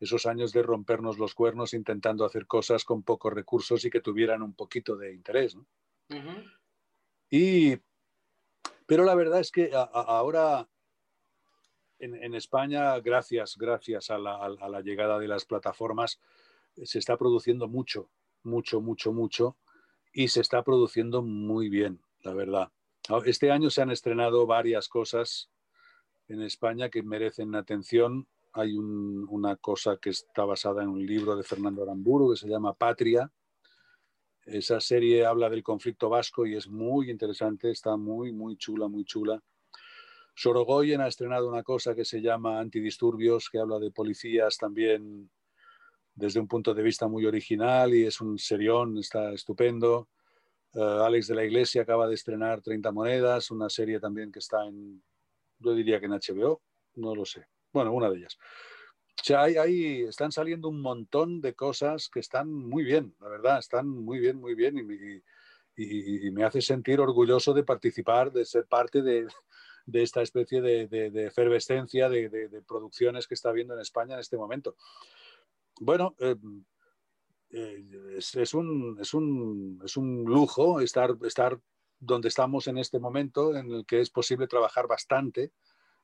[0.00, 4.42] esos años de rompernos los cuernos intentando hacer cosas con pocos recursos y que tuvieran
[4.42, 5.66] un poquito de interés, ¿no?
[7.30, 7.76] Y
[8.88, 10.66] pero la verdad es que ahora
[11.98, 16.18] en, España, gracias, gracias a la, llegada de las plataformas,
[16.74, 18.08] se está produciendo mucho,
[18.44, 19.56] mucho, mucho, mucho
[20.10, 22.72] y se está produciendo muy bien, la verdad.
[23.26, 25.50] Este año se han estrenado varias cosas
[26.28, 28.26] en España que merecen atención.
[28.54, 32.72] Hay una cosa que está basada en un libro de Fernando Aramburu que se llama
[32.72, 33.30] Patria,
[34.50, 39.04] esa serie habla del conflicto vasco y es muy interesante, está muy, muy chula, muy
[39.04, 39.42] chula.
[40.34, 45.30] Sorogoyen ha estrenado una cosa que se llama Antidisturbios, que habla de policías también
[46.14, 50.08] desde un punto de vista muy original y es un serión, está estupendo.
[50.74, 54.64] Eh, Alex de la Iglesia acaba de estrenar 30 monedas, una serie también que está
[54.66, 55.02] en,
[55.58, 56.62] yo diría que en HBO,
[56.94, 57.46] no lo sé.
[57.72, 58.38] Bueno, una de ellas.
[59.20, 63.58] O sea, ahí, están saliendo un montón de cosas que están muy bien, la verdad,
[63.58, 65.22] están muy bien, muy bien y,
[66.32, 69.28] me hace sentir orgulloso de participar, de ser parte de,
[69.92, 74.76] esta especie de, efervescencia de, producciones que está habiendo en España en este momento.
[75.80, 76.34] Bueno, eh,
[77.50, 77.84] eh,
[78.16, 81.60] es, un, es, un, es, un, lujo estar, estar
[82.00, 85.52] donde estamos en este momento, en el que es posible trabajar bastante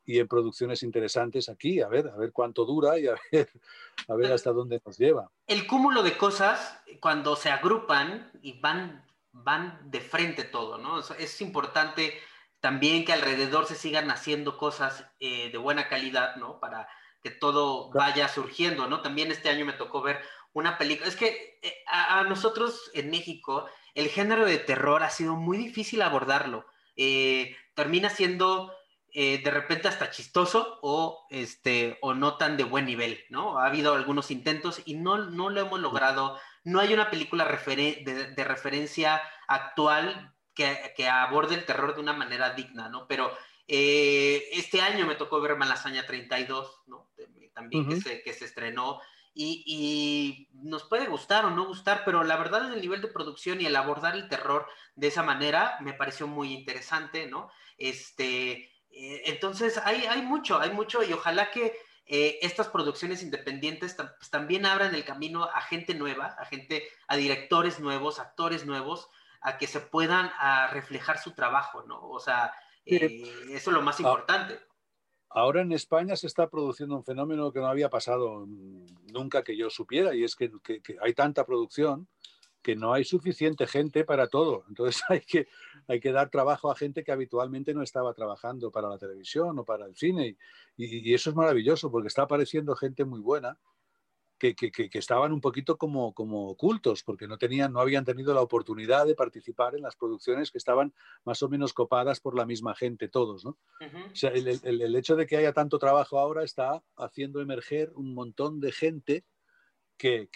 [0.06, 3.48] y en producciones interesantes aquí, a ver, a ver cuánto dura y a ver,
[4.08, 5.30] a ver hasta dónde nos lleva.
[5.46, 11.00] El cúmulo de cosas, cuando se agrupan y van, van de frente todo, ¿no?
[11.18, 12.14] Es importante
[12.60, 16.60] también que alrededor se sigan haciendo cosas eh, de buena calidad, ¿no?
[16.60, 16.88] Para
[17.22, 19.00] que todo vaya surgiendo, ¿no?
[19.00, 20.20] También este año me tocó ver
[20.52, 25.34] una película, es que eh, a, nosotros en México el género de terror ha sido
[25.34, 26.66] muy difícil abordarlo.
[26.96, 28.72] Eh, termina siendo
[29.16, 33.60] eh, de repente hasta chistoso o, este, o no tan de buen nivel, ¿no?
[33.60, 36.36] Ha habido algunos intentos y no, no lo hemos logrado.
[36.64, 42.54] No hay una película de, referencia actual que, que aborde el terror de una manera
[42.54, 43.06] digna, ¿no?
[43.06, 43.32] Pero
[43.68, 47.08] eh, este año me tocó ver Malasaña 32, ¿no?
[47.54, 49.00] También que, se, que se estrenó.
[49.32, 53.08] Y, y, nos puede gustar o no gustar, pero la verdad es el nivel de
[53.08, 57.48] producción y el abordar el terror de esa manera me pareció muy interesante, ¿no?
[57.78, 61.76] Este, eh, entonces hay, hay mucho, hay mucho y ojalá que
[62.06, 67.16] eh, estas producciones independientes pues, también abran el camino a gente nueva, a gente, a
[67.16, 69.08] directores nuevos, actores nuevos,
[69.40, 72.06] a que se puedan a reflejar su trabajo, ¿no?
[72.08, 72.52] O sea,
[72.84, 74.60] eh, eso es lo más ah, importante.
[75.30, 79.70] Ahora en España se está produciendo un fenómeno que no había pasado nunca que yo
[79.70, 80.50] supiera, y es que,
[81.00, 82.06] hay tanta producción
[82.64, 84.64] que no hay suficiente gente para todo.
[84.68, 85.46] Entonces hay que,
[85.86, 89.64] hay que dar trabajo a gente que habitualmente no estaba trabajando para la televisión o
[89.64, 90.36] para el cine.
[90.76, 93.56] y eso es maravilloso porque está apareciendo gente muy buena
[94.52, 99.06] que, estaban un poquito como, como ocultos, porque no, tenían, no habían tenido la oportunidad
[99.06, 100.92] de participar en las producciones que estaban
[101.24, 103.44] más o menos copadas por la misma gente, todos.
[103.44, 103.56] ¿no?
[103.80, 108.14] o sea, el, el, hecho de que haya tanto trabajo ahora está haciendo emerger un
[108.14, 109.24] montón de gente
[109.96, 110.28] que,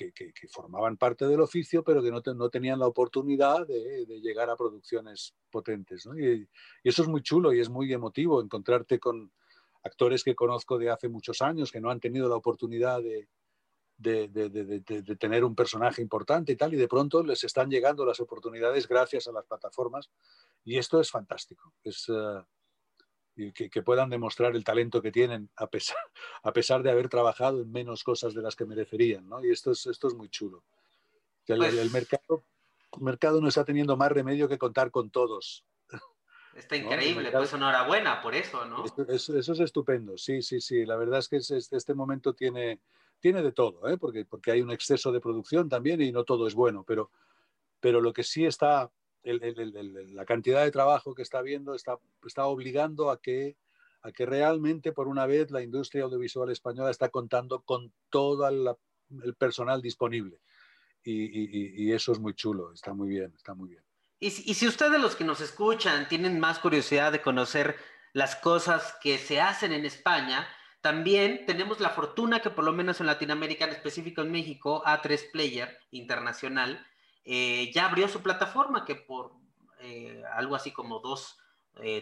[0.50, 6.08] formaban parte del oficio, pero que no, tenían la oportunidad de, llegar a producciones potentes.
[6.18, 6.48] Y,
[6.82, 9.32] eso es muy chulo y es muy emotivo encontrarte con
[9.82, 13.28] actores que conozco de hace muchos años que no han tenido la oportunidad de,
[15.18, 19.26] tener un personaje importante y tal, y de pronto les están llegando las oportunidades gracias
[19.26, 20.10] a las plataformas,
[20.64, 21.74] y esto es fantástico.
[21.82, 22.08] Es,
[23.52, 25.96] que, puedan demostrar el talento que tienen a pesar,
[26.42, 29.44] a pesar de haber trabajado en menos cosas de las que merecerían, ¿no?
[29.44, 30.64] Y esto es, esto es muy chulo.
[31.46, 32.44] El, el, pues mercado,
[32.96, 35.64] el mercado no está teniendo más remedio que contar con todos.
[36.54, 38.84] Está increíble, pues enhorabuena por eso, ¿no?
[38.84, 40.84] Eso, eso, es estupendo, sí, sí, sí.
[40.84, 42.80] La verdad es que este momento tiene,
[43.20, 43.96] tiene de todo, ¿eh?
[43.96, 47.12] porque, porque hay un exceso de producción también y no todo es bueno, pero,
[47.78, 48.90] pero lo que sí está,
[49.34, 53.56] la cantidad de trabajo que está habiendo está, está obligando a que,
[54.02, 59.34] a que realmente por una vez la industria audiovisual española está contando con todo el
[59.36, 60.40] personal disponible.
[61.04, 63.82] Y, eso es muy chulo, está muy bien, está muy bien.
[64.20, 67.76] Y, y si ustedes los que nos escuchan tienen más curiosidad de conocer
[68.12, 70.46] las cosas que se hacen en España,
[70.80, 75.30] también tenemos la fortuna que por lo menos en Latinoamérica, en específico en México, A3
[75.32, 76.84] Player Internacional
[77.30, 79.32] eh, ya abrió su plataforma que por
[79.80, 81.38] eh, algo así como 2,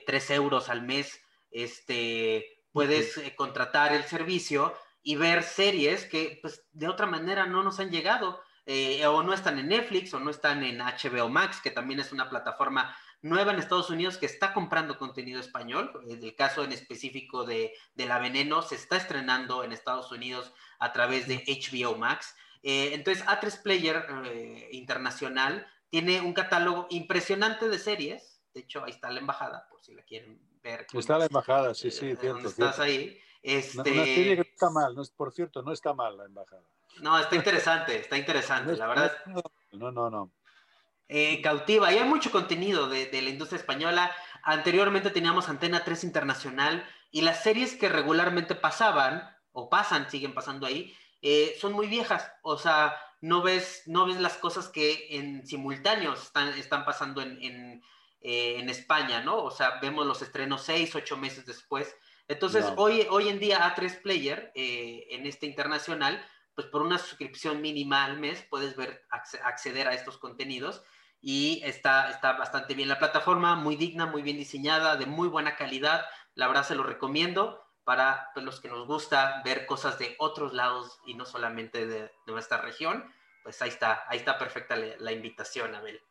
[0.07, 1.21] 3 eh, euros al mes
[1.51, 4.73] este, puedes contratar el servicio
[5.03, 8.41] y ver series que pues, de otra manera no nos han llegado.
[9.09, 12.31] o no están en Netflix o no están en HBO Max, que también es una
[12.31, 15.91] plataforma nueva en Estados Unidos que está comprando contenido español.
[16.09, 20.93] En el caso en específico de, La Veneno, se está estrenando en Estados Unidos a
[20.93, 22.37] través de HBO Max.
[22.63, 28.43] Eh, entonces, A3 Player eh, Internacional tiene un catálogo impresionante de series.
[28.53, 30.87] De hecho, ahí está la embajada, por si la quieren ver.
[30.93, 32.49] Está la embajada, sí, sí, eh, cierto.
[32.49, 33.19] Estás ahí.
[33.43, 33.93] Este...
[33.93, 36.63] Una, serie que está mal, por cierto, no está mal la embajada.
[37.01, 39.13] No, está interesante, está interesante, la verdad.
[39.73, 40.33] No, no, no.
[41.09, 41.93] Eh, cautiva.
[41.93, 44.11] Y hay mucho contenido de, la industria española.
[44.43, 50.67] Anteriormente teníamos Antena 3 Internacional y las series que regularmente pasaban o pasan, siguen pasando
[50.67, 50.95] ahí,
[51.29, 52.31] eh, son muy viejas.
[52.43, 57.83] O sea, no ves, no ves las cosas que en simultáneo están, están pasando en,
[58.21, 59.43] eh, en España, ¿no?
[59.43, 61.97] O sea, vemos los estrenos seis, ocho meses después.
[62.29, 66.25] Entonces, hoy, hoy en día A3 Player, eh, en este internacional,
[66.55, 70.85] pues por una suscripción mínima al mes puedes ver, acceder a estos contenidos
[71.21, 75.57] y está, está bastante bien la plataforma, muy digna, muy bien diseñada, de muy buena
[75.57, 76.05] calidad.
[76.37, 80.53] La verdad se lo recomiendo para pues, los que nos gusta ver cosas de otros
[80.53, 83.05] lados y no solamente de, nuestra región.
[83.45, 86.03] Pues ahí está, ahí está perfecta la, invitación, Abel.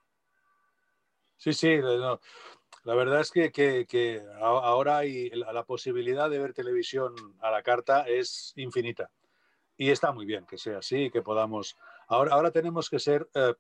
[1.36, 7.52] Sí, sí, la verdad es que, que, ahora hay la, posibilidad de ver televisión a
[7.52, 9.12] la carta es infinita.
[9.76, 11.76] Y está muy bien que sea así, que podamos...
[12.08, 13.54] Ahora, ahora tenemos que ser eh,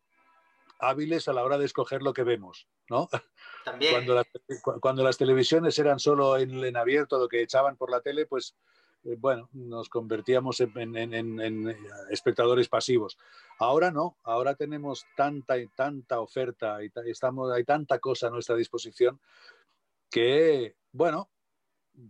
[0.79, 3.09] hábiles a la hora de escoger lo que vemos, ¿no?
[3.63, 3.93] También.
[4.05, 4.23] Cuando,
[4.79, 8.55] cuando las televisiones eran solo en, en, abierto, lo que echaban por la tele, pues
[9.05, 11.77] eh, bueno, nos convertíamos en, en, en,
[12.09, 13.17] espectadores pasivos.
[13.59, 18.55] Ahora no, ahora tenemos tanta y tanta oferta y estamos, hay tanta cosa a nuestra
[18.55, 19.19] disposición
[20.09, 21.29] que, bueno,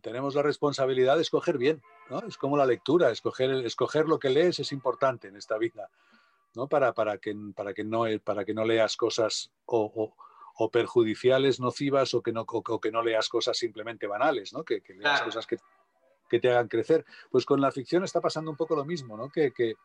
[0.01, 2.19] tenemos la responsabilidad de escoger bien, ¿no?
[2.27, 5.89] Es como la lectura, escoger, escoger lo que lees es importante en esta vida,
[6.55, 6.67] ¿no?
[6.67, 10.13] Para, para, que, para, que, no, para que no leas cosas o,
[10.57, 14.63] o, perjudiciales, nocivas, o que, no, o, que no leas cosas simplemente banales, ¿no?
[14.63, 15.57] Que, leas cosas que,
[16.29, 17.05] que, te hagan crecer.
[17.29, 19.29] Pues con la ficción está pasando un poco lo mismo, ¿no?
[19.29, 19.75] Que, que,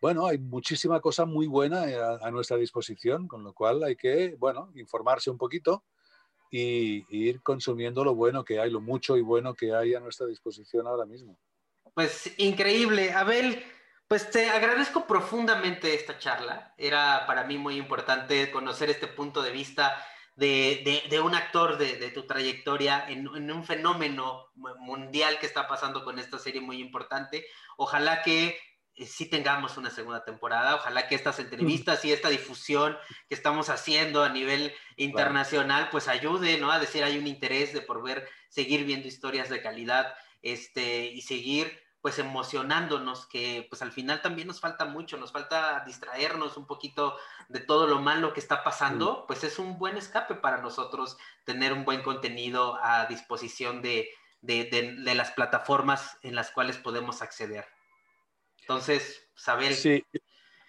[0.00, 4.36] bueno, hay muchísima cosa muy buena a, a, nuestra disposición, con lo cual hay que,
[4.38, 5.82] bueno, informarse un poquito
[6.50, 10.26] y, ir consumiendo lo bueno que hay, lo mucho y bueno que hay a nuestra
[10.26, 11.38] disposición ahora mismo.
[11.94, 13.12] Pues increíble.
[13.12, 13.62] Abel,
[14.08, 16.74] pues te agradezco profundamente esta charla.
[16.78, 19.96] Era para mí muy importante conocer este punto de vista
[20.36, 25.66] de, de, un actor de, de tu trayectoria en, en, un fenómeno mundial que está
[25.66, 27.46] pasando con esta serie muy importante.
[27.78, 28.58] Ojalá que
[28.96, 30.76] eh, sí tengamos una segunda temporada.
[30.76, 32.96] Ojalá que estas entrevistas y esta difusión
[33.28, 36.70] que estamos haciendo a nivel internacional, pues ayude, ¿no?
[36.70, 41.22] A decir, hay un interés de por ver, seguir viendo historias de calidad, este, y
[41.22, 46.64] seguir, pues, emocionándonos, que, pues, al final también nos falta mucho, nos falta distraernos un
[46.64, 47.16] poquito
[47.48, 51.72] de todo lo malo que está pasando, pues es un buen escape para nosotros tener
[51.72, 54.08] un buen contenido a disposición de,
[54.40, 57.66] de las plataformas en las cuales podemos acceder.
[58.60, 59.74] Entonces, saber...
[59.74, 60.04] Sí,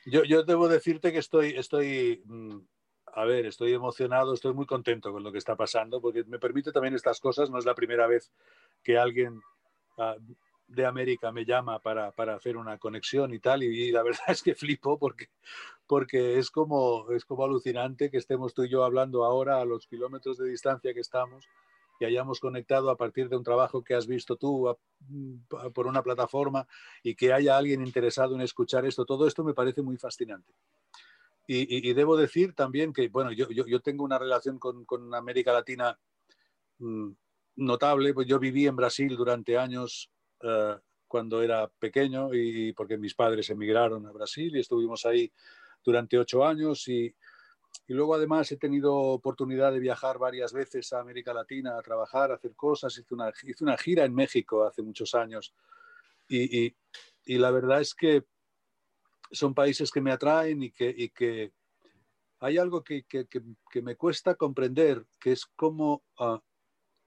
[0.08, 2.58] yo, yo debo decirte que estoy, estoy, mm,
[3.14, 6.72] a ver, estoy emocionado, estoy muy contento con lo que está pasando, porque me permite
[6.72, 7.52] también estas cosas.
[7.52, 8.32] No es la primera vez
[8.82, 9.40] que alguien
[9.98, 10.16] uh,
[10.68, 14.20] de América me llama para, para, hacer una conexión y tal, y, y, la verdad
[14.28, 15.30] es que flipo porque,
[15.88, 19.88] porque es, como, es como alucinante que estemos tú y yo hablando ahora a los
[19.88, 21.48] kilómetros de distancia que estamos
[21.98, 24.78] que hayamos conectado a partir de un trabajo que has visto tú
[25.74, 26.68] por una plataforma
[27.04, 29.06] y que haya alguien interesado en escuchar esto.
[29.06, 30.54] Todo esto me parece muy fascinante.
[31.50, 35.98] Y, debo decir también que, bueno, yo, yo, tengo una relación con, con América Latina
[36.80, 37.12] mm,
[37.56, 40.12] notable, pues yo viví en Brasil durante años
[40.44, 45.32] uh, cuando era pequeño y porque mis padres emigraron a Brasil y estuvimos ahí
[45.84, 47.16] durante ocho años y,
[47.88, 52.32] y luego además he tenido oportunidad de viajar varias veces a América Latina a trabajar,
[52.32, 52.98] a hacer cosas.
[52.98, 55.54] Hice una, hice una gira en México hace muchos años.
[56.28, 56.76] Y, y,
[57.26, 58.26] y, la verdad es que
[59.32, 61.54] son países que me atraen y que, y que
[62.40, 66.38] hay algo que, que, que, me cuesta comprender, que es cómo, uh,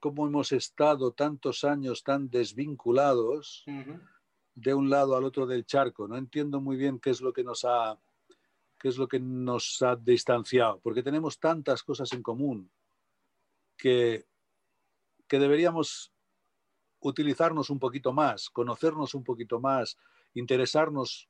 [0.00, 4.00] cómo hemos estado tantos años tan desvinculados uh -huh.
[4.54, 6.08] de un lado al otro del charco.
[6.08, 7.98] No entiendo muy bien qué es lo que nos ha
[8.80, 12.70] qué es lo que nos ha distanciado, porque tenemos tantas cosas en común
[13.76, 14.24] que,
[15.28, 16.12] que deberíamos
[17.00, 19.98] utilizarnos un poquito más, conocernos un poquito más,
[20.32, 21.28] interesarnos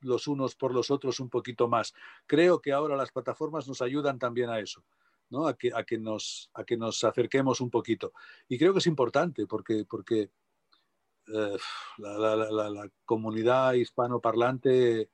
[0.00, 1.94] los unos por los otros un poquito más.
[2.26, 4.84] Creo que ahora las plataformas nos ayudan también a eso,
[5.30, 5.46] ¿no?
[5.46, 8.12] a, que, a, que nos, a que nos acerquemos un poquito.
[8.48, 10.30] Y creo que es importante porque, porque
[11.28, 11.56] eh,
[11.98, 15.10] la, la, la, la, comunidad hispanoparlante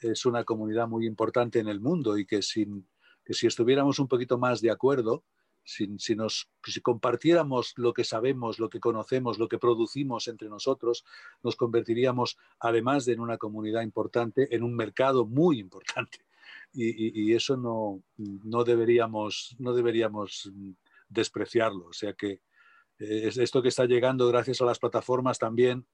[0.00, 4.38] es una comunidad muy importante en el mundo y que, que si estuviéramos un poquito
[4.38, 5.24] más de acuerdo,
[5.62, 6.16] si, si
[6.82, 11.04] compartiéramos lo que sabemos, lo que conocemos, lo que producimos entre nosotros,
[11.42, 16.24] nos convertiríamos, además de en una comunidad importante, en un mercado muy importante.
[16.72, 20.50] Y, eso no, no, deberíamos, no deberíamos
[21.08, 21.86] despreciarlo.
[21.86, 22.40] O sea que
[22.98, 25.86] eh, esto que está llegando gracias a las plataformas también,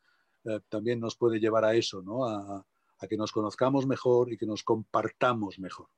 [0.45, 2.27] eh, también nos puede llevar a eso, ¿no?
[2.27, 2.65] A,
[2.99, 5.89] a que nos conozcamos mejor y que nos compartamos mejor.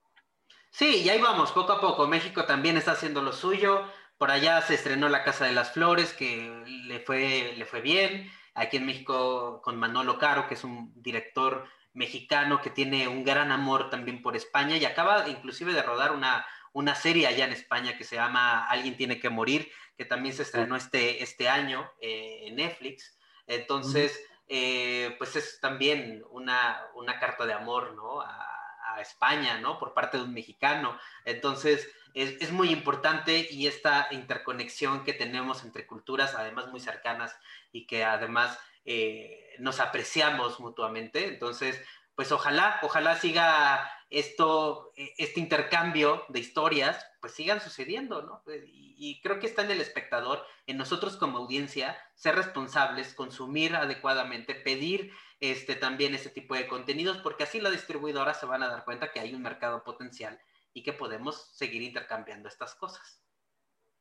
[0.70, 2.06] Sí, y ahí vamos, poco a poco.
[2.06, 3.82] México también está haciendo lo suyo.
[4.18, 8.30] Por allá se estrenó La Casa de las Flores, que le fue, le fue bien.
[8.54, 13.50] Aquí en México con Manolo Caro, que es un director mexicano que tiene un gran
[13.50, 17.96] amor también por España y acaba inclusive de rodar una, una serie allá en España
[17.96, 22.42] que se llama Alguien tiene que morir, que también se estrenó este, este año eh,
[22.44, 23.18] en Netflix.
[23.46, 28.20] Entonces, eh, pues es también una, una, carta de amor, ¿no?
[28.20, 28.54] A,
[29.00, 29.78] España, ¿no?
[29.78, 30.98] Por parte de un mexicano.
[31.24, 37.38] Entonces, es, es, muy importante y esta interconexión que tenemos entre culturas, además muy cercanas
[37.70, 38.58] y que además
[38.90, 41.26] eh, nos apreciamos mutuamente.
[41.26, 41.78] Entonces,
[42.14, 48.42] pues ojalá, ojalá siga esto, e, este intercambio de historias, pues sigan sucediendo, ¿no?
[48.50, 53.76] Y, y, creo que está en el espectador, en nosotros como audiencia, ser responsables, consumir
[53.76, 58.68] adecuadamente, pedir este, también este tipo de contenidos, porque así las distribuidoras se van a
[58.68, 60.40] dar cuenta que hay un mercado potencial
[60.72, 63.22] y que podemos seguir intercambiando estas cosas.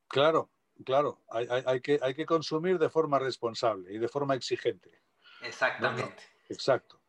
[0.08, 0.50] Claro,
[0.84, 5.02] claro, hay, hay, hay que, hay que consumir de forma responsable y de forma exigente.
[5.42, 6.24] Exactamente.
[6.28, 6.56] No.
[6.56, 7.00] Exacto.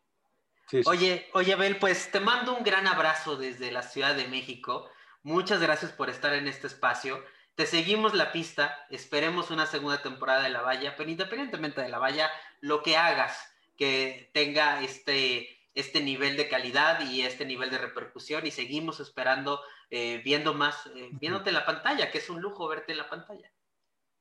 [0.68, 0.88] Sí, sí.
[0.88, 4.90] Oye, oye, Abel, pues te mando un gran abrazo desde la Ciudad de México.
[5.22, 7.24] Muchas gracias por estar en este espacio.
[7.54, 11.98] Te seguimos la pista, esperemos una segunda temporada de La Valla, pero independientemente de La
[11.98, 17.78] Valla, lo que hagas que tenga este, este nivel de calidad y este nivel de
[17.78, 22.40] repercusión y seguimos esperando, eh, viendo más, eh, viéndote en la pantalla, que es un
[22.40, 23.50] lujo verte en la pantalla.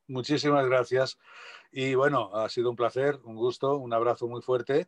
[0.08, 1.18] Muchísimas gracias.
[1.72, 4.88] Y bueno, ha sido un placer, un gusto, un abrazo muy fuerte.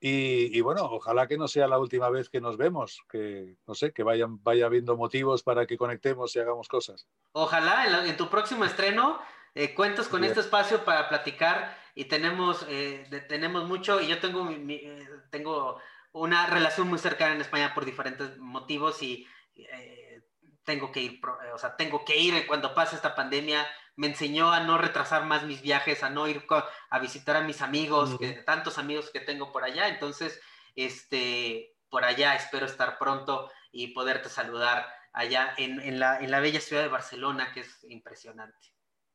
[0.00, 3.74] Y, y, bueno, ojalá que no sea la última vez que nos vemos, que no
[3.74, 7.08] sé, que vayan, vaya habiendo motivos para que conectemos y hagamos cosas.
[7.32, 9.18] Ojalá en, la, en tu próximo estreno
[9.56, 10.30] eh, cuentas con Bien.
[10.30, 15.08] este espacio para platicar y tenemos, eh, de, tenemos mucho y yo tengo, mi, eh,
[15.30, 15.80] tengo
[16.12, 20.22] una relación muy cercana en España por diferentes motivos y eh,
[20.62, 21.20] tengo que ir,
[21.52, 23.66] o sea, tengo que ir cuando pase esta pandemia
[23.98, 26.46] me enseñó a no retrasar más mis viajes, a no ir
[26.88, 29.88] a visitar a mis amigos, que, tantos amigos que tengo por allá.
[29.88, 30.40] Entonces,
[30.76, 36.38] este, por allá espero estar pronto y poderte saludar allá en, en, la, en la
[36.38, 38.56] bella ciudad de Barcelona, que es impresionante.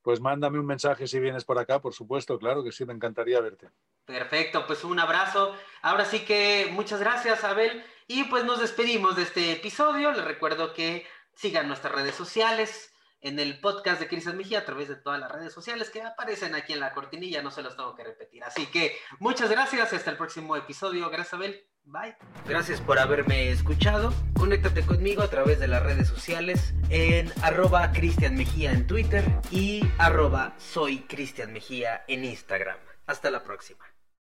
[0.02, 3.40] Pues mándame un mensaje si vienes por acá, por supuesto, claro que sí, me encantaría
[3.40, 3.70] verte.
[4.04, 5.56] Perfecto, pues un abrazo.
[5.82, 7.86] Ahora sí que muchas gracias, Abel.
[8.06, 10.12] Y pues nos despedimos de este episodio.
[10.12, 12.93] Les recuerdo que sigan nuestras redes sociales,
[13.24, 16.54] en el podcast de Cristian Mejía a través de todas las redes sociales que aparecen
[16.56, 18.44] aquí en la cortinilla, no se los tengo que repetir.
[18.44, 21.10] Así que muchas gracias, hasta el próximo episodio.
[21.10, 21.66] Gracias, Abel.
[21.86, 22.16] Bye.
[22.48, 24.14] Gracias por haberme escuchado.
[24.38, 29.82] Conéctate conmigo a través de las redes sociales en arroba Cristian Mejía en Twitter y
[29.98, 32.78] arroba soy Cristian Mejía en Instagram.
[33.06, 33.93] Hasta la próxima.